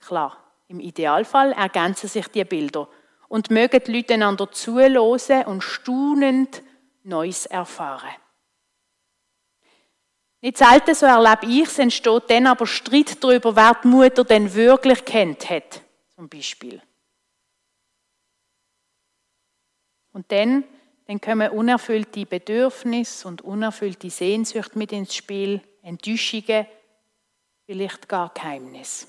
Klar, 0.00 0.36
im 0.68 0.80
Idealfall 0.80 1.52
ergänzen 1.52 2.08
sich 2.08 2.28
die 2.28 2.44
Bilder 2.44 2.88
und 3.28 3.50
mögen 3.50 3.82
die 3.84 3.92
Leute 3.92 4.14
einander 4.14 4.50
zuhören 4.50 5.46
und 5.46 5.62
staunend 5.62 6.62
Neues 7.04 7.46
erfahren. 7.46 8.10
Nicht 10.40 10.58
selten, 10.58 10.94
so 10.94 11.06
erlebe 11.06 11.46
ich 11.46 11.68
es, 11.68 11.78
entsteht 11.78 12.28
dann 12.28 12.48
aber 12.48 12.66
Streit 12.66 13.22
darüber, 13.22 13.54
wer 13.54 13.76
die 13.82 13.88
Mutter 13.88 14.24
denn 14.24 14.52
wirklich 14.52 15.04
kennt 15.04 15.48
hat, 15.48 15.82
zum 16.16 16.28
Beispiel. 16.28 16.82
Und 20.12 20.30
dann, 20.32 20.64
dann 21.06 21.20
kommen 21.20 21.50
unerfüllte 21.50 22.26
Bedürfnisse 22.26 23.28
und 23.28 23.42
unerfüllte 23.42 24.10
Sehnsucht 24.10 24.74
mit 24.74 24.90
ins 24.92 25.14
Spiel, 25.14 25.60
Enttäuschungen, 25.80 26.66
vielleicht 27.64 28.08
gar 28.08 28.32
Geheimnisse. 28.34 29.06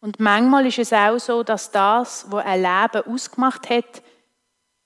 Und 0.00 0.20
manchmal 0.20 0.66
ist 0.66 0.78
es 0.78 0.92
auch 0.92 1.18
so, 1.18 1.42
dass 1.42 1.70
das, 1.70 2.30
was 2.30 2.44
ein 2.44 2.62
Leben 2.62 3.12
ausgemacht 3.12 3.70
hat, 3.70 4.02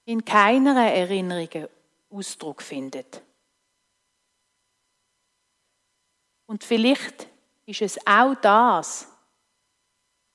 in 0.04 0.24
keiner 0.24 0.76
Erinnerung 0.90 1.68
Ausdruck 2.10 2.62
findet. 2.62 3.22
Und 6.46 6.64
vielleicht 6.64 7.28
ist 7.66 7.82
es 7.82 8.06
auch 8.06 8.34
das, 8.34 9.06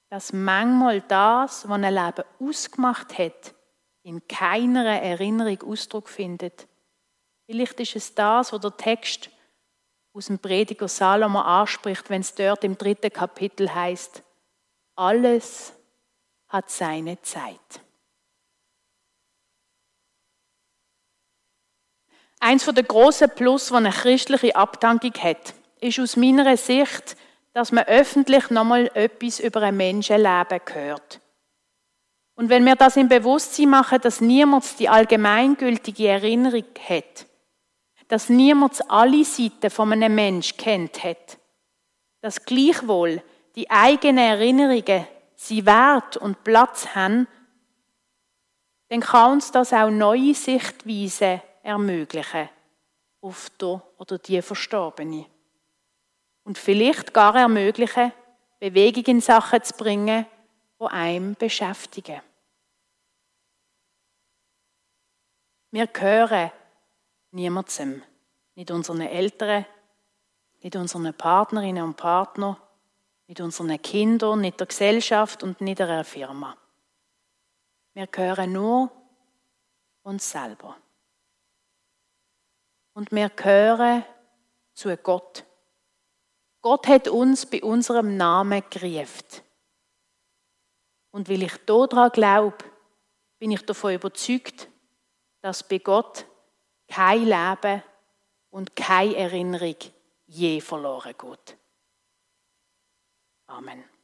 dass 0.09 0.31
manchmal 0.31 1.01
das, 1.01 1.67
was 1.67 1.83
ein 1.83 1.93
Leben 1.93 2.23
ausgemacht 2.39 3.17
hat, 3.17 3.53
in 4.03 4.25
keiner 4.27 4.85
Erinnerung 4.85 5.61
Ausdruck 5.63 6.07
findet. 6.07 6.67
Vielleicht 7.45 7.79
ist 7.81 7.95
es 7.95 8.15
das, 8.15 8.53
was 8.53 8.61
der 8.61 8.77
Text 8.77 9.29
aus 10.13 10.27
dem 10.27 10.39
Prediger 10.39 10.87
Salomo 10.87 11.41
anspricht, 11.41 12.09
wenn 12.09 12.21
es 12.21 12.33
dort 12.33 12.63
im 12.63 12.77
dritten 12.77 13.11
Kapitel 13.11 13.73
heißt: 13.73 14.23
Alles 14.95 15.73
hat 16.47 16.69
seine 16.69 17.21
Zeit. 17.21 17.84
Eins 22.47 22.63
der 22.63 22.83
großen 22.83 23.31
Plus, 23.31 23.71
was 23.71 23.77
eine 23.77 23.89
christliche 23.89 24.55
Abdankung 24.55 25.15
hat, 25.15 25.55
ist 25.81 25.99
aus 25.99 26.15
meiner 26.15 26.55
Sicht, 26.55 27.17
dass 27.53 27.71
man 27.71 27.85
öffentlich 27.85 28.51
nochmal 28.51 28.91
etwas 28.93 29.39
über 29.39 29.63
ein 29.63 29.75
Menschenleben 29.75 30.61
hört. 30.71 31.19
Und 32.35 32.49
wenn 32.49 32.63
wir 32.63 32.75
das 32.75 32.97
im 32.97 33.09
Bewusstsein 33.09 33.69
machen, 33.69 33.99
dass 33.99 34.21
niemand 34.21 34.77
die 34.77 34.87
allgemeingültige 34.87 36.07
Erinnerung 36.07 36.65
hat, 36.87 37.25
dass 38.09 38.29
niemand 38.29 38.91
alle 38.91 39.25
Seiten 39.25 39.71
von 39.71 39.91
einem 39.91 40.13
Menschen 40.13 40.55
kennt 40.55 41.03
hat, 41.03 41.39
dass 42.21 42.45
gleichwohl 42.45 43.23
die 43.55 43.71
eigenen 43.71 44.19
Erinnerungen 44.19 45.07
sie 45.35 45.65
Wert 45.65 46.17
und 46.17 46.43
Platz 46.43 46.89
haben, 46.93 47.27
dann 48.89 48.99
kann 48.99 49.31
uns 49.31 49.51
das 49.51 49.73
auch 49.73 49.89
neue 49.89 50.35
Sichtweisen 50.35 51.41
ermöglichen 51.65 52.47
auf 53.21 53.49
der 53.59 53.81
oder 53.97 54.19
die 54.19 54.41
Verstorbene 54.41 55.25
und 56.43 56.57
vielleicht 56.59 57.13
gar 57.13 57.35
ermöglichen, 57.35 58.13
Bewegung 58.59 59.03
in 59.05 59.21
Sachen 59.21 59.63
zu 59.63 59.73
bringen, 59.73 60.25
die 60.79 60.85
einem 60.85 61.33
beschäftigen. 61.33 62.21
Wir 65.71 65.87
gehören 65.87 66.51
niemandem, 67.31 68.03
nicht 68.53 68.69
unseren 68.69 69.01
Eltern, 69.01 69.65
nicht 70.61 70.75
unseren 70.75 71.13
Partnerinnen 71.13 71.83
und 71.83 71.97
Partnern, 71.97 72.57
nicht 73.27 73.41
unseren 73.41 73.81
Kindern, 73.81 74.41
nicht 74.41 74.59
der 74.59 74.67
Gesellschaft 74.67 75.41
und 75.41 75.61
nicht 75.61 75.79
der 75.79 76.03
Firma. 76.03 76.55
Wir 77.93 78.07
gehören 78.07 78.53
nur 78.53 78.91
uns 80.03 80.29
selber. 80.29 80.77
Und 82.95 83.11
wir 83.11 83.29
gehören 83.29 84.05
zu 84.73 84.95
Gott. 84.97 85.43
Gott 86.61 86.87
hat 86.87 87.09
uns 87.09 87.45
bei 87.45 87.61
unserem 87.61 88.15
Namen 88.15 88.63
gerufen. 88.69 89.43
Und 91.11 91.29
weil 91.29 91.43
ich 91.43 91.57
daran 91.65 92.09
glaube, 92.11 92.57
bin 93.37 93.51
ich 93.51 93.65
davon 93.65 93.95
überzeugt, 93.95 94.69
dass 95.41 95.67
bei 95.67 95.79
Gott 95.79 96.25
kein 96.87 97.25
Leben 97.25 97.83
und 98.49 98.75
keine 98.75 99.17
Erinnerung 99.17 99.75
je 100.27 100.61
verloren 100.61 101.13
geht. 101.17 101.57
Amen. 103.47 103.94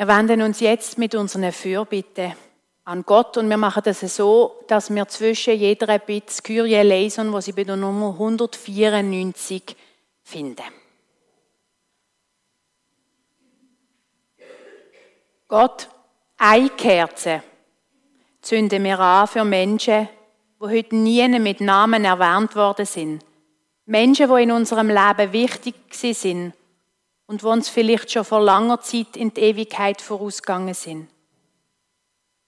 Wir 0.00 0.08
wenden 0.08 0.40
uns 0.40 0.60
jetzt 0.60 0.96
mit 0.96 1.14
unseren 1.14 1.52
Fürbitten 1.52 2.32
an 2.84 3.02
Gott 3.04 3.36
und 3.36 3.50
wir 3.50 3.58
machen 3.58 3.82
das 3.84 4.00
so, 4.00 4.64
dass 4.66 4.88
wir 4.88 5.06
zwischen 5.06 5.52
jeder 5.58 5.98
Bitte 5.98 6.40
Kyrie 6.42 6.80
lesen, 6.80 7.30
wo 7.30 7.38
sie 7.42 7.52
bei 7.52 7.64
der 7.64 7.76
Nummer 7.76 8.08
194 8.12 9.76
finden. 10.22 10.64
Gott, 15.46 15.86
eine 16.38 16.70
Kerze 16.70 17.42
zünden 18.40 18.82
wir 18.82 18.98
an 18.98 19.26
für 19.26 19.44
Menschen, 19.44 20.08
die 20.62 20.66
heute 20.66 20.96
nie 20.96 21.28
mit 21.38 21.60
Namen 21.60 22.06
erwähnt 22.06 22.56
worden 22.56 22.86
sind. 22.86 23.22
Menschen, 23.84 24.34
die 24.34 24.44
in 24.44 24.52
unserem 24.52 24.88
Leben 24.88 25.30
wichtig 25.34 25.74
sind 25.90 26.54
und 27.30 27.42
die 27.42 27.46
uns 27.46 27.68
vielleicht 27.68 28.10
schon 28.10 28.24
vor 28.24 28.40
langer 28.40 28.80
Zeit 28.80 29.16
in 29.16 29.32
die 29.32 29.40
Ewigkeit 29.42 30.02
vorausgegangen 30.02 30.74
sind. 30.74 31.08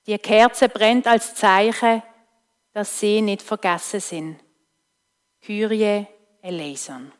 Die 0.09 0.18
Kerze 0.18 0.68
brennt 0.68 1.07
als 1.07 1.37
Zeichen, 1.37 2.03
dass 2.72 2.99
sie 2.99 3.22
nicht 3.22 3.43
vergessen 3.43 4.01
sind. 4.01 4.41
Kyrie 5.41 6.05
eleison. 6.43 7.12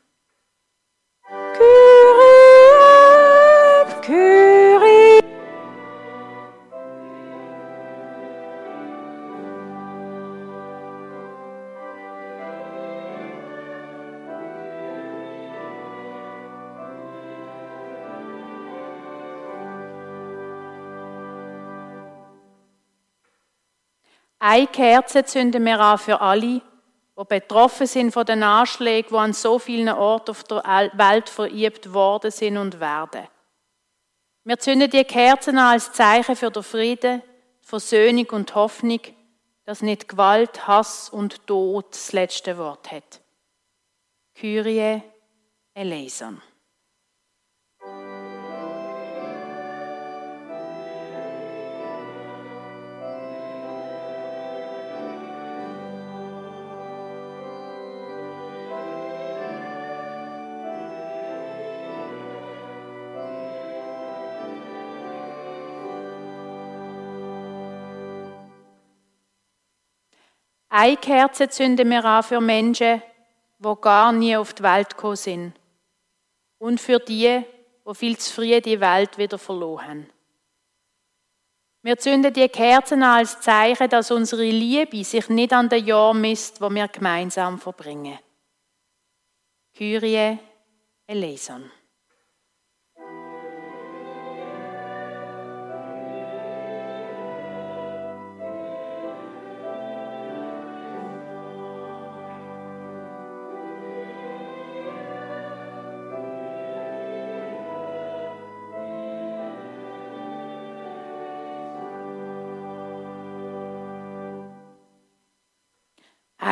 Eine 24.53 24.67
Kerze 24.67 25.25
zünden 25.25 25.65
wir 25.65 25.81
an 25.81 25.97
für 25.97 26.21
alle, 26.21 26.61
die 26.61 27.25
betroffen 27.27 27.87
sind 27.87 28.13
von 28.13 28.27
den 28.27 28.43
Anschlägen, 28.43 29.09
die 29.09 29.17
an 29.17 29.33
so 29.33 29.59
vielen 29.59 29.89
Orten 29.89 30.33
auf 30.33 30.45
der 30.45 30.63
Welt 30.93 31.31
verübt 31.31 31.95
worden 31.95 32.31
sind 32.31 32.59
und 32.59 32.79
werden. 32.79 33.29
Wir 34.45 34.59
zünden 34.59 34.91
die 34.91 35.05
Kerzen 35.05 35.57
an 35.57 35.73
als 35.73 35.93
Zeichen 35.93 36.37
für 36.37 36.51
den 36.51 36.63
Frieden, 36.63 37.23
Versöhnung 37.63 38.27
und 38.33 38.55
Hoffnung, 38.55 39.01
dass 39.65 39.81
nicht 39.81 40.07
Gewalt, 40.07 40.67
Hass 40.67 41.09
und 41.09 41.47
Tod 41.47 41.87
das 41.93 42.13
letzte 42.13 42.59
Wort 42.59 42.93
hat. 42.93 43.23
Kyrie 44.35 45.01
eleison. 45.73 46.43
Eine 70.75 70.97
Kerze 70.97 71.51
zünden 71.51 71.91
wir 71.91 72.03
an 72.03 72.23
für 72.23 72.41
Menschen, 72.41 73.03
die 73.59 73.75
gar 73.83 74.11
nie 74.11 74.35
auf 74.35 74.55
die 74.55 74.63
Welt 74.63 74.89
gekommen 74.89 75.17
sind. 75.17 75.53
Und 76.57 76.81
für 76.81 76.99
die, 76.99 77.45
die 77.87 77.95
viel 77.95 78.17
zu 78.17 78.33
früh 78.33 78.59
die 78.59 78.81
Welt 78.81 79.19
wieder 79.19 79.37
verloren 79.37 79.87
haben. 79.87 80.11
Wir 81.83 81.99
zünden 81.99 82.33
die 82.33 82.49
Kerzen 82.49 83.03
an 83.03 83.19
als 83.19 83.39
Zeichen, 83.43 83.91
dass 83.91 84.11
unsere 84.11 84.45
Liebe 84.49 85.05
sich 85.05 85.29
nicht 85.29 85.53
an 85.53 85.69
den 85.69 85.85
Jahren 85.85 86.23
misst, 86.23 86.59
wo 86.63 86.71
wir 86.71 86.89
gemeinsam 86.89 87.59
verbringen. 87.59 88.19
Kyrie 89.75 90.39
eleison. 91.07 91.71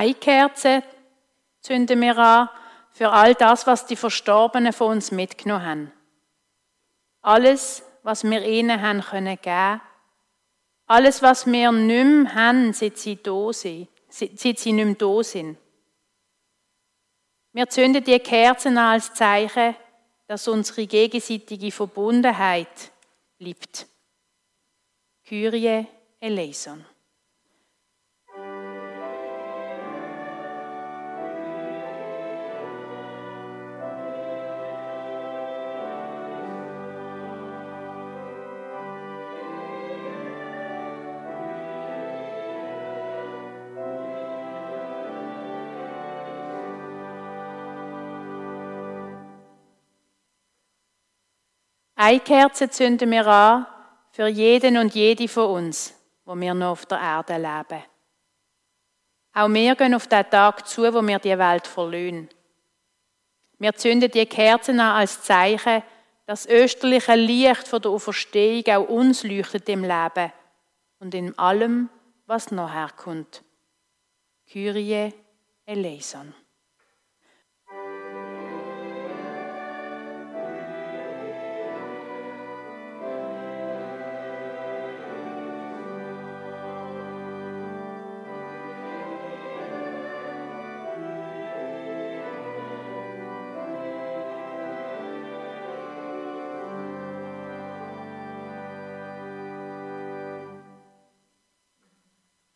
Eine 0.01 0.15
Kerze 0.15 0.83
zünden 1.61 2.01
wir 2.01 2.17
an 2.17 2.49
für 2.91 3.11
all 3.13 3.35
das, 3.35 3.67
was 3.67 3.85
die 3.85 3.97
Verstorbenen 3.97 4.73
von 4.73 4.93
uns 4.93 5.11
mitgenommen 5.11 5.67
haben. 5.67 5.93
Alles, 7.21 7.83
was 8.03 8.25
wir 8.25 8.43
ihnen 8.43 8.81
haben 8.81 9.03
können 9.03 9.37
geben. 9.43 9.83
Alles, 10.87 11.21
was 11.21 11.45
wir 11.45 11.71
nicht 11.71 12.05
mehr 12.07 12.35
haben, 12.35 12.73
seit 12.73 12.97
sie, 12.97 13.17
da 13.17 13.53
sind, 13.53 13.89
seit 14.09 14.59
sie 14.59 14.73
nicht 14.73 14.87
mehr 14.87 14.95
da 14.95 15.23
sind. 15.23 15.59
Wir 17.53 17.69
zünden 17.69 18.03
die 18.03 18.19
Kerzen 18.21 18.79
an 18.79 18.95
als 18.95 19.13
Zeichen, 19.13 19.77
dass 20.29 20.49
unsere 20.49 20.87
gegenseitige 20.87 21.71
Verbundenheit 21.71 22.91
bleibt. 23.37 23.87
Kyrie 25.27 25.87
eleison. 26.19 26.87
Eine 52.03 52.21
Kerze 52.21 52.71
zünden 52.71 53.11
wir 53.11 53.27
an 53.27 53.67
für 54.11 54.27
jeden 54.27 54.79
und 54.79 54.95
jede 54.95 55.29
von 55.29 55.65
uns, 55.65 55.95
wo 56.25 56.35
wir 56.35 56.55
noch 56.55 56.71
auf 56.71 56.87
der 56.87 56.99
Erde 56.99 57.35
leben. 57.35 57.85
Auch 59.35 59.51
wir 59.51 59.77
gehen 59.77 59.93
auf 59.93 60.07
den 60.07 60.31
Tag 60.31 60.67
zu, 60.67 60.95
wo 60.95 61.07
wir 61.07 61.19
die 61.19 61.37
Welt 61.37 61.67
verlöhnen. 61.67 62.31
Wir 63.59 63.75
zünden 63.75 64.11
die 64.11 64.25
Kerzen 64.25 64.81
an 64.81 64.97
als 64.97 65.21
Zeichen, 65.21 65.83
dass 66.25 66.45
das 66.45 66.47
österliche 66.47 67.17
Licht 67.17 67.69
von 67.69 67.83
der 67.83 67.91
Auferstehung 67.91 68.65
auch 68.69 68.89
uns 68.89 69.23
leuchtet 69.23 69.69
im 69.69 69.83
Leben 69.83 70.33
und 71.01 71.15
in 71.15 71.39
allem, 71.39 71.91
was 72.25 72.51
nachher 72.51 72.97
kommt. 72.97 73.43
Kyrie 74.51 75.13
eleison. 75.67 76.35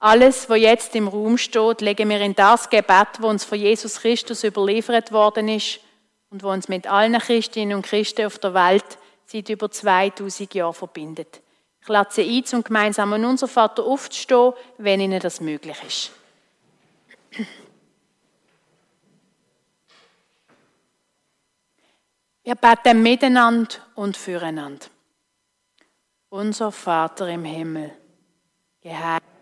Alles, 0.05 0.51
was 0.51 0.59
jetzt 0.59 0.95
im 0.97 1.09
Raum 1.09 1.39
steht, 1.39 1.81
legen 1.81 2.11
wir 2.11 2.21
in 2.21 2.35
das 2.35 2.69
Gebet, 2.69 3.09
wo 3.21 3.29
uns 3.29 3.43
von 3.43 3.57
Jesus 3.57 4.03
Christus 4.03 4.45
überliefert 4.45 5.13
worden 5.13 5.49
ist 5.49 5.81
und 6.29 6.43
wo 6.43 6.51
uns 6.51 6.69
mit 6.69 6.87
allen 6.87 7.19
Christinnen 7.19 7.75
und 7.75 7.87
Christen 7.87 8.27
auf 8.27 8.39
der 8.39 8.53
Welt 8.53 8.85
seit 9.25 9.49
über 9.49 9.71
2000 9.71 10.53
Jahren 10.53 10.75
verbindet. 10.75 11.41
Ich 11.81 11.89
lade 11.89 12.11
Sie 12.13 12.21
ein, 12.21 12.45
zum 12.45 12.63
gemeinsam 12.63 13.15
an 13.15 13.25
unser 13.25 13.49
Vater 13.49 13.83
aufzustehen, 13.83 14.53
wenn 14.77 15.01
Ihnen 15.01 15.21
das 15.21 15.41
möglich 15.41 15.79
ist. 15.87 16.11
Wir 22.43 22.57
beten 22.57 23.03
miteinander 23.03 23.77
und 23.95 24.19
füreinander. 24.19 24.85
Unser 26.29 26.73
Vater 26.73 27.27
im 27.31 27.47
Himmel, 27.47 27.91
geheiligt 28.83 29.34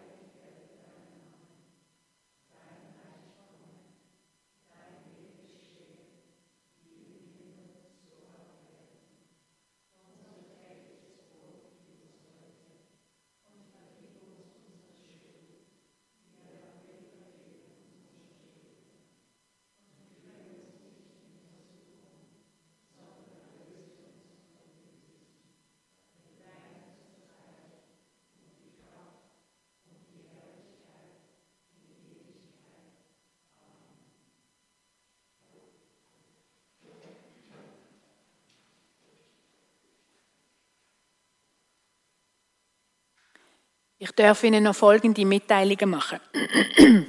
Ich 44.13 44.17
darf 44.17 44.45
Ihnen 44.45 44.65
noch 44.65 44.77
folgende 44.77 45.25
Mitteilungen 45.25 45.89
machen. 45.89 46.21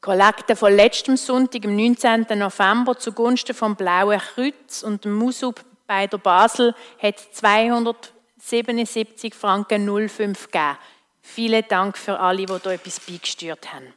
Kollekte 0.00 0.56
von 0.56 0.74
letztem 0.74 1.16
Sonntag, 1.16 1.64
am 1.64 1.76
19. 1.76 2.26
November, 2.36 2.98
zugunsten 2.98 3.54
vom 3.54 3.76
Blauen 3.76 4.18
Kreuz 4.18 4.82
und 4.82 5.04
dem 5.04 5.14
Musub 5.14 5.64
bei 5.86 6.08
der 6.08 6.18
Basel 6.18 6.74
hat 7.00 7.20
277 7.20 9.32
Franken 9.32 10.08
05 10.08 10.46
gegeben. 10.46 10.76
Vielen 11.22 11.64
Dank 11.68 11.96
für 11.96 12.18
alle, 12.18 12.44
die 12.44 12.58
da 12.60 12.72
etwas 12.72 12.98
beigesteuert 12.98 13.72
haben. 13.72 13.94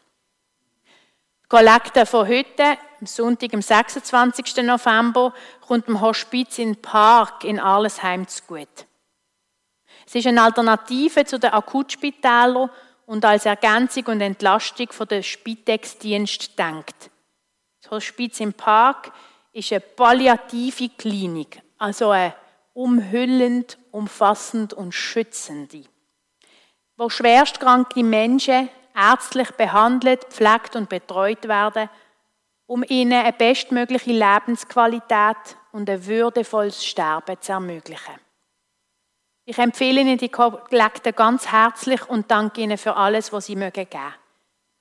Die 1.46 1.50
Kollekte 1.50 2.06
von 2.06 2.28
heute, 2.28 2.78
am 3.00 3.08
Sonntag, 3.08 3.52
am 3.56 3.64
26. 3.64 4.58
November, 4.58 5.34
kommt 5.62 5.88
dem 5.88 6.02
Hospiz 6.02 6.60
in 6.60 6.80
Park 6.80 7.46
in 7.46 7.60
Arlesheim 7.60 8.28
zu 8.28 8.44
gut. 8.44 8.86
Es 10.14 10.16
ist 10.16 10.28
eine 10.28 10.44
Alternative 10.44 11.24
zu 11.24 11.40
den 11.40 11.52
Akutspitälern 11.52 12.70
und 13.06 13.24
als 13.24 13.46
Ergänzung 13.46 14.08
und 14.08 14.20
Entlastung 14.20 14.92
von 14.92 15.08
der 15.08 15.24
Spitex-Dienst 15.24 16.60
denkt. 16.60 17.10
Das 17.82 17.92
Hospiz 17.92 18.42
im 18.42 18.52
Park 18.52 19.14
ist 19.54 19.72
eine 19.72 19.80
palliative 19.80 20.90
Klinik, 20.90 21.62
also 21.78 22.10
eine 22.10 22.36
umhüllend, 22.74 23.78
umfassend 23.92 24.74
und 24.74 24.94
schützende, 24.94 25.86
wo 26.98 27.08
schwerstkranke 27.08 28.04
Menschen 28.04 28.68
ärztlich 28.94 29.52
behandelt, 29.52 30.26
pflegt 30.26 30.76
und 30.76 30.90
betreut 30.90 31.48
werden, 31.48 31.90
um 32.66 32.84
ihnen 32.84 33.14
eine 33.14 33.32
bestmögliche 33.32 34.12
Lebensqualität 34.12 35.56
und 35.72 35.90
ein 35.90 36.06
würdevolles 36.06 36.86
Sterben 36.86 37.40
zu 37.40 37.54
ermöglichen. 37.54 38.20
Ich 39.46 39.58
empfehle 39.58 40.02
Ihnen 40.02 40.18
die 40.18 40.30
Kollekte 40.30 41.14
ganz 41.14 41.48
herzlich 41.52 42.08
und 42.08 42.30
danke 42.30 42.62
Ihnen 42.62 42.78
für 42.78 42.96
alles, 42.96 43.34
was 43.34 43.48
Sie 43.48 43.56
mögen 43.56 43.90
geben. 43.90 44.14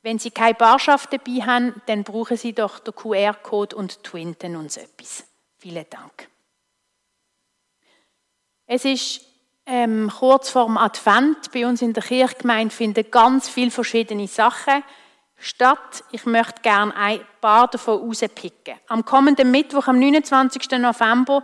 Wenn 0.02 0.18
Sie 0.18 0.30
keine 0.30 0.54
Barschaft 0.54 1.12
dabei 1.12 1.46
haben, 1.46 1.80
dann 1.86 2.04
brauchen 2.04 2.36
Sie 2.36 2.52
doch 2.52 2.78
den 2.78 2.94
QR-Code 2.94 3.76
und 3.76 4.02
twinten 4.02 4.56
uns 4.56 4.76
etwas. 4.76 5.24
Vielen 5.58 5.84
Dank. 5.90 6.28
Es 8.66 8.84
ist 8.84 9.22
ähm, 9.66 10.10
kurz 10.18 10.50
vorm 10.50 10.78
Advent. 10.78 11.52
Bei 11.52 11.66
uns 11.66 11.82
in 11.82 11.92
der 11.92 12.02
Kirchgemeinde 12.02 12.74
finden 12.74 13.10
ganz 13.10 13.48
viele 13.48 13.70
verschiedene 13.70 14.26
Sachen 14.26 14.82
statt. 15.36 16.04
Ich 16.12 16.24
möchte 16.24 16.62
gerne 16.62 16.94
ein 16.94 17.20
paar 17.40 17.68
davon 17.68 18.00
rauspicken. 18.00 18.74
Am 18.88 19.04
kommenden 19.04 19.50
Mittwoch, 19.50 19.88
am 19.88 19.98
29. 19.98 20.70
November, 20.78 21.42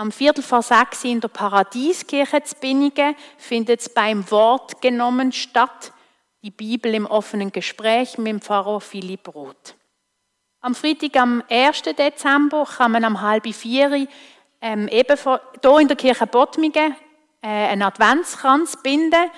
am 0.00 0.10
Viertel 0.12 0.42
vor 0.42 0.62
sechs 0.62 1.04
in 1.04 1.20
der 1.20 1.28
Paradieskirche 1.28 2.42
zu 2.42 2.54
Binnigen 2.56 3.14
findet 3.36 3.80
es 3.80 3.88
beim 3.90 4.28
Wort 4.30 4.80
genommen 4.80 5.30
statt, 5.30 5.92
die 6.42 6.50
Bibel 6.50 6.94
im 6.94 7.04
offenen 7.04 7.52
Gespräch 7.52 8.16
mit 8.16 8.28
dem 8.28 8.40
Pfarrer 8.40 8.80
Philipp 8.80 9.28
Roth. 9.34 9.74
Am 10.62 10.74
Freitag, 10.74 11.16
am 11.16 11.44
1. 11.50 11.82
Dezember, 11.82 12.64
kann 12.64 12.92
man 12.92 13.04
am 13.04 13.20
halb 13.20 13.46
vier 13.54 14.08
ähm, 14.62 14.88
eben 14.88 15.18
hier 15.18 15.78
in 15.78 15.88
der 15.88 15.96
Kirche 15.98 16.26
Bottmingen 16.26 16.96
äh, 17.42 17.46
einen 17.46 17.82
Adventskranz 17.82 18.78
binden, 18.82 19.30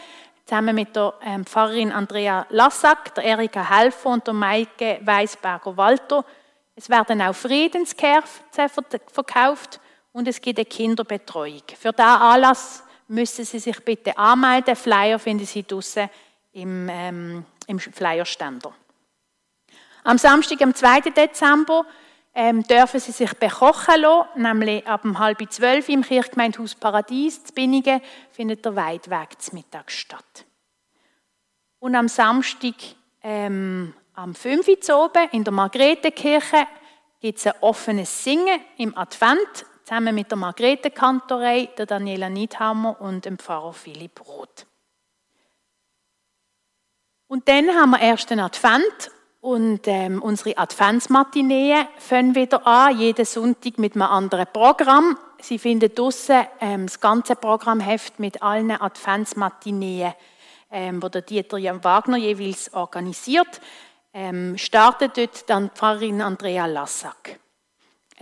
zusammen 0.45 0.77
mit 0.77 0.95
der 0.95 1.13
ähm, 1.25 1.45
Pfarrerin 1.45 1.91
Andrea 1.91 2.47
Lassack, 2.51 3.17
der 3.17 3.25
Erika 3.25 3.69
Helfer 3.69 4.11
und 4.11 4.29
der 4.29 4.35
Maike 4.35 5.01
Weisberger-Walter. 5.03 6.25
Es 6.77 6.89
werden 6.89 7.21
auch 7.21 7.35
Friedenskerzen 7.35 8.45
verkauft 9.09 9.81
und 10.13 10.29
es 10.29 10.41
gibt 10.41 10.59
eine 10.59 10.67
Kinderbetreuung. 10.67 11.63
Für 11.79 11.93
diesen 11.93 12.05
Anlass 12.05 12.85
müssen 13.09 13.45
Sie 13.45 13.59
sich 13.59 13.79
bitte 13.81 14.17
anmelden. 14.17 14.77
Flyer 14.77 15.19
finden 15.19 15.47
Sie 15.47 15.63
draußen 15.63 16.09
im, 16.53 16.89
ähm, 16.91 17.45
im 17.67 17.79
Flyerständer. 17.79 18.73
Am 20.05 20.19
Samstag, 20.19 20.61
am 20.63 20.75
2. 20.75 21.01
Dezember, 21.11 21.87
ähm, 22.35 22.63
dürfen 22.63 22.99
Sie 22.99 23.13
sich 23.13 23.33
bekochen 23.35 24.01
lassen, 24.01 24.43
nämlich 24.43 24.87
ab 24.87 25.05
um 25.05 25.19
halb 25.19 25.51
zwölf 25.53 25.89
im 25.89 26.03
Kirchgemeindehaus 26.03 26.75
Paradies 26.75 27.45
zu 27.45 27.53
Binnigen 27.53 28.01
findet 28.31 28.65
der 28.65 28.75
Weitweg 28.75 29.41
zum 29.41 29.59
Mittag 29.59 29.91
statt. 29.91 30.47
Und 31.79 31.95
am 31.95 32.09
Samstag 32.09 32.75
ähm, 33.23 33.95
am 34.15 34.35
5. 34.35 34.67
Uhr 34.89 35.05
oben 35.05 35.29
in 35.33 35.45
der 35.45 35.53
Margrethenkirche 35.53 36.67
gibt 37.21 37.39
es 37.39 37.47
ein 37.47 37.55
offenes 37.61 38.25
Singen 38.25 38.61
im 38.79 38.97
Advent 38.97 39.67
zusammen 39.93 40.15
mit 40.15 40.31
der 40.31 40.39
Margrethe 40.39 40.91
Kantorei, 40.91 41.69
der 41.77 41.85
Daniela 41.85 42.31
Niedhammer 42.31 42.99
und 42.99 43.27
dem 43.27 43.39
Pfarrer 43.39 43.75
Philipp 43.75 44.27
Roth. 44.27 44.65
Und 47.29 47.47
dann 47.47 47.69
haben 47.69 47.91
wir 47.91 48.01
ersten 48.01 48.41
Advent 48.41 49.11
und 49.43 49.81
ähm, 49.85 50.23
unsere 50.23 50.57
Adventsmatinee 50.57 51.75
fangen 51.99 52.35
wieder 52.35 52.67
an, 52.67 52.99
jeden 52.99 53.27
Sonntag 53.27 53.79
mit 53.79 53.95
einem 53.95 54.05
anderen 54.05 54.47
Programm. 54.51 55.19
Sie 55.43 55.59
finden 55.59 55.95
draussen 55.95 56.47
ähm, 56.61 56.87
das 56.87 56.99
ganze 56.99 57.37
Programmheft 57.37 58.19
mit 58.19 58.43
allen 58.43 58.71
Adventsmatineen, 58.71 60.15
ähm, 60.71 61.03
wo 61.03 61.11
der 61.11 61.21
Dieter 61.21 61.59
Jan 61.59 61.85
Wagner 61.85 62.17
jeweils 62.17 62.73
organisiert. 62.73 63.61
Ähm, 64.15 64.57
startet 64.57 65.19
dort 65.19 65.51
dann 65.51 65.69
Pfarrerin 65.69 66.23
Andrea 66.23 66.65
Lassack. 66.65 67.42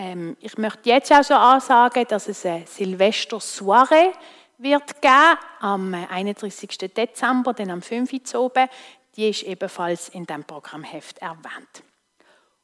Ähm, 0.01 0.35
ich 0.41 0.57
möchte 0.57 0.89
jetzt 0.89 1.13
auch 1.13 1.23
so 1.23 1.35
ansagen, 1.35 2.07
dass 2.09 2.27
es 2.27 2.47
eine 2.47 2.65
Silvester-Soiree 2.67 4.13
wird 4.57 5.03
geben, 5.03 5.39
am 5.61 5.93
31. 5.93 6.71
Dezember, 6.97 7.53
dann 7.53 7.71
am 7.71 7.83
5. 7.83 8.11
Uhr 8.33 8.41
oben. 8.41 8.67
Die 9.15 9.29
ist 9.29 9.43
ebenfalls 9.43 10.09
in 10.09 10.25
dem 10.25 10.45
Programmheft 10.45 11.19
erwähnt. 11.19 11.83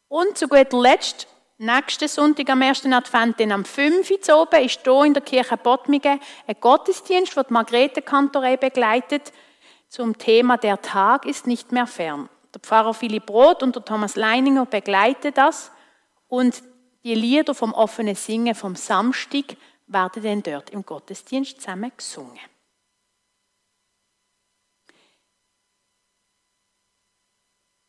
Und 0.08 0.38
zu 0.38 0.48
guter 0.48 0.80
Letzt, 0.80 1.28
nächsten 1.58 2.08
Sonntag 2.08 2.48
am 2.48 2.62
1. 2.62 2.86
Advent, 2.86 3.38
dann 3.38 3.52
am 3.52 3.66
5. 3.66 4.10
Uhr 4.10 4.40
oben, 4.40 4.64
ist 4.64 4.80
hier 4.82 5.04
in 5.04 5.12
der 5.12 5.22
Kirche 5.22 5.58
Bottmingen 5.58 6.18
ein 6.46 6.56
Gottesdienst, 6.58 7.36
die 7.36 7.52
Margrethe 7.52 8.00
Kantorei 8.00 8.56
begleitet, 8.56 9.30
zum 9.90 10.16
Thema 10.16 10.56
«Der 10.56 10.80
Tag 10.80 11.26
ist 11.26 11.46
nicht 11.46 11.70
mehr 11.70 11.86
fern». 11.86 12.30
Der 12.54 12.62
Pfarrer 12.62 12.94
Philipp 12.94 13.28
Roth 13.28 13.62
und 13.62 13.76
der 13.76 13.84
Thomas 13.84 14.16
Leininger 14.16 14.64
begleiten 14.64 15.34
das 15.34 15.70
und 16.28 16.62
die 17.06 17.14
Lieder 17.14 17.54
vom 17.54 17.72
offenen 17.72 18.16
Singen 18.16 18.56
vom 18.56 18.74
Samstag 18.74 19.56
werden 19.86 20.24
dann 20.24 20.42
dort 20.42 20.70
im 20.70 20.84
Gottesdienst 20.84 21.60
zusammen 21.60 21.92
gesungen. 21.96 22.40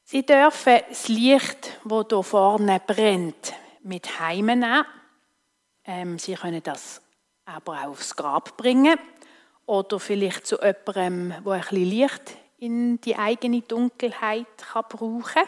Sie 0.04 0.24
dürfen 0.24 0.82
das 0.88 1.08
Licht, 1.08 1.80
das 1.84 2.06
hier 2.10 2.24
vorne 2.24 2.80
brennt, 2.86 3.54
mit 3.82 4.20
heimnehmen. 4.20 4.86
Ähm, 5.84 6.20
Sie 6.20 6.36
können 6.36 6.62
das 6.62 7.02
aber 7.46 7.74
auch 7.74 7.88
aufs 7.88 8.16
Grab 8.16 8.56
bringen 8.56 9.00
oder 9.66 10.00
vielleicht 10.00 10.46
zu 10.46 10.58
jemandem, 10.58 11.44
der 11.44 11.54
ein 11.54 11.62
bisschen 11.62 11.90
Licht 11.90 12.38
in 12.60 13.02
die 13.02 13.16
eigene 13.16 13.62
Dunkelheit 13.62 14.46
kann 14.60 14.86
brauchen 14.88 15.24
kann. 15.24 15.48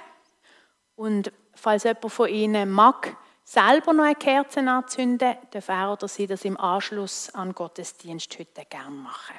Und 0.96 1.32
falls 1.54 1.84
jemand 1.84 2.12
von 2.12 2.30
Ihnen 2.30 2.72
mag, 2.72 3.16
selber 3.50 3.93
noch 3.93 4.04
eine 4.04 4.16
Kerze 4.16 4.60
anzünden, 4.60 5.36
darf 5.50 5.70
er 5.70 5.93
oder 5.93 6.08
sie 6.08 6.28
das 6.28 6.45
im 6.45 6.60
Anschluss 6.60 7.34
an 7.34 7.56
Gottesdienst 7.56 8.38
heute 8.38 8.64
gerne 8.70 8.91
machen. 8.91 9.38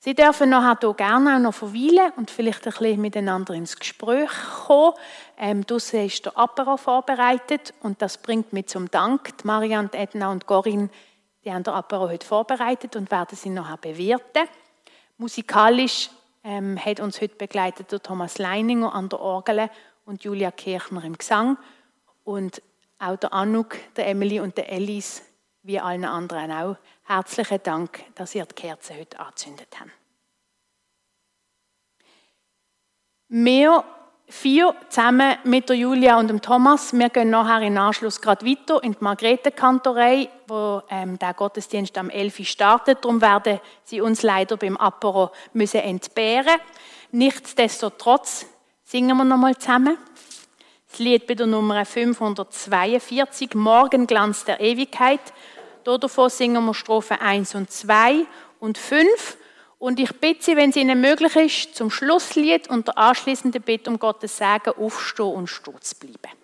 Sie 0.00 0.14
dürfen 0.14 0.50
nachher 0.50 0.76
hier 0.80 0.94
gerne 0.94 1.36
auch 1.36 1.38
noch 1.38 1.54
verweilen 1.54 2.12
und 2.16 2.32
vielleicht 2.32 2.66
ein 2.66 2.72
bisschen 2.72 3.00
miteinander 3.00 3.54
ins 3.54 3.78
Gespräch 3.78 4.28
kommen. 4.66 4.94
Ähm, 5.38 5.64
draussen 5.64 6.04
ist 6.04 6.26
der 6.26 6.36
Apero 6.36 6.76
vorbereitet 6.76 7.72
und 7.80 8.02
das 8.02 8.18
bringt 8.18 8.52
mich 8.52 8.66
zum 8.66 8.90
Dank. 8.90 9.38
Die 9.38 9.46
Marianne, 9.46 9.90
Edna 9.92 10.32
und 10.32 10.46
Corinne, 10.46 10.90
die 11.44 11.52
haben 11.52 11.62
den 11.62 11.74
Apero 11.74 12.08
heute 12.08 12.26
vorbereitet 12.26 12.96
und 12.96 13.10
werden 13.12 13.36
sie 13.36 13.50
nachher 13.50 13.76
bewirten. 13.76 14.48
Musikalisch 15.16 16.10
ähm, 16.42 16.76
hat 16.84 16.98
uns 16.98 17.20
heute 17.20 17.36
begleitet 17.36 17.92
der 17.92 18.02
Thomas 18.02 18.38
Leininger 18.38 18.92
an 18.92 19.08
der 19.08 19.20
Orgel 19.20 19.70
und 20.04 20.24
Julia 20.24 20.50
Kirchner 20.50 21.04
im 21.04 21.16
Gesang. 21.16 21.56
Und 22.24 22.62
auch 22.98 23.16
der 23.16 23.32
Anuk, 23.32 23.76
der 23.96 24.08
Emily 24.08 24.40
und 24.40 24.56
der 24.56 24.70
Ellis, 24.70 25.22
wie 25.62 25.78
allen 25.78 26.04
anderen 26.04 26.50
auch, 26.50 26.76
herzlichen 27.04 27.62
Dank, 27.62 28.04
dass 28.14 28.34
ihr 28.34 28.46
die 28.46 28.54
Kerze 28.54 28.94
heute 28.94 29.18
angezündet 29.20 29.68
habt. 29.78 29.90
Wir 33.28 33.84
vier 34.28 34.74
zusammen 34.88 35.36
mit 35.44 35.68
der 35.68 35.76
Julia 35.76 36.18
und 36.18 36.28
dem 36.28 36.40
Thomas, 36.40 36.92
wir 36.92 37.08
gehen 37.10 37.30
nachher 37.30 37.66
im 37.66 37.76
Anschluss 37.76 38.20
gerade 38.20 38.46
weiter 38.46 38.82
in 38.82 38.92
die 38.92 38.98
Margrethe-Kantorei, 39.00 40.28
wo 40.46 40.82
ähm, 40.88 41.18
der 41.18 41.34
Gottesdienst 41.34 41.96
am 41.98 42.10
11. 42.10 42.38
Uhr 42.38 42.44
startet. 42.44 43.04
Darum 43.04 43.20
werden 43.20 43.60
sie 43.84 44.00
uns 44.00 44.22
leider 44.22 44.56
beim 44.56 44.76
Apero 44.76 45.30
müssen 45.52 45.80
entbehren. 45.80 46.60
Nichtsdestotrotz 47.12 48.46
singen 48.82 49.16
wir 49.16 49.24
nochmal 49.24 49.56
zusammen. 49.56 49.98
Das 50.94 51.00
Lied 51.00 51.26
bei 51.26 51.34
der 51.34 51.48
Nummer 51.48 51.84
542, 51.84 53.54
Morgenglanz 53.54 54.44
der 54.44 54.60
Ewigkeit. 54.60 55.18
Davon 55.82 56.30
singen 56.30 56.64
wir 56.64 56.72
Strophe 56.72 57.20
1 57.20 57.56
und 57.56 57.68
2 57.68 58.24
und 58.60 58.78
5. 58.78 59.36
Und 59.80 59.98
ich 59.98 60.12
bitte 60.20 60.44
Sie, 60.44 60.56
wenn 60.56 60.70
es 60.70 60.76
Ihnen 60.76 61.00
möglich 61.00 61.34
ist, 61.34 61.74
zum 61.74 61.90
Schlusslied 61.90 62.70
und 62.70 62.86
der 62.86 62.96
anschließenden 62.96 63.60
Bitte 63.60 63.90
um 63.90 63.98
Gottes 63.98 64.36
Segen 64.36 64.72
aufstehen 64.78 65.34
und 65.34 65.48
stehen 65.48 65.80
zu 65.80 65.96
bleiben. 65.96 66.43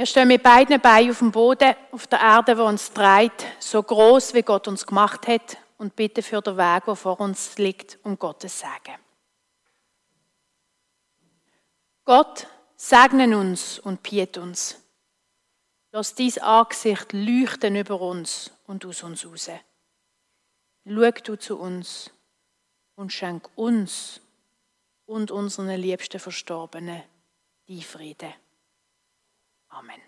Wir 0.00 0.06
stehen 0.06 0.28
mit 0.28 0.42
beiden 0.42 0.80
Beinen 0.80 1.10
auf 1.10 1.18
dem 1.18 1.30
Boden, 1.30 1.74
auf 1.92 2.06
der 2.06 2.20
Erde, 2.20 2.56
wo 2.56 2.64
uns 2.64 2.90
treibt, 2.90 3.44
so 3.58 3.82
groß 3.82 4.32
wie 4.32 4.40
Gott 4.40 4.66
uns 4.66 4.86
gemacht 4.86 5.28
hat 5.28 5.58
und 5.76 5.94
bitte 5.94 6.22
für 6.22 6.40
den 6.40 6.56
Weg, 6.56 6.86
der 6.86 6.96
vor 6.96 7.20
uns 7.20 7.58
liegt, 7.58 7.98
um 8.02 8.18
Gottes 8.18 8.60
Segen. 8.60 8.98
Gott, 12.06 12.46
segne 12.76 13.36
uns 13.36 13.78
und 13.78 14.02
piet 14.02 14.38
uns. 14.38 14.80
Lass 15.92 16.14
dies 16.14 16.38
Angesicht 16.38 17.12
leuchten 17.12 17.76
über 17.76 18.00
uns 18.00 18.50
und 18.66 18.86
aus 18.86 19.02
uns 19.02 19.26
raus. 19.26 19.50
Schau 20.86 21.10
du 21.10 21.36
zu 21.36 21.58
uns 21.58 22.10
und 22.94 23.12
schenk 23.12 23.50
uns 23.54 24.22
und 25.04 25.30
unseren 25.30 25.78
liebsten 25.78 26.18
Verstorbenen 26.18 27.02
die 27.68 27.82
Friede. 27.82 28.32
Amen. 29.72 30.00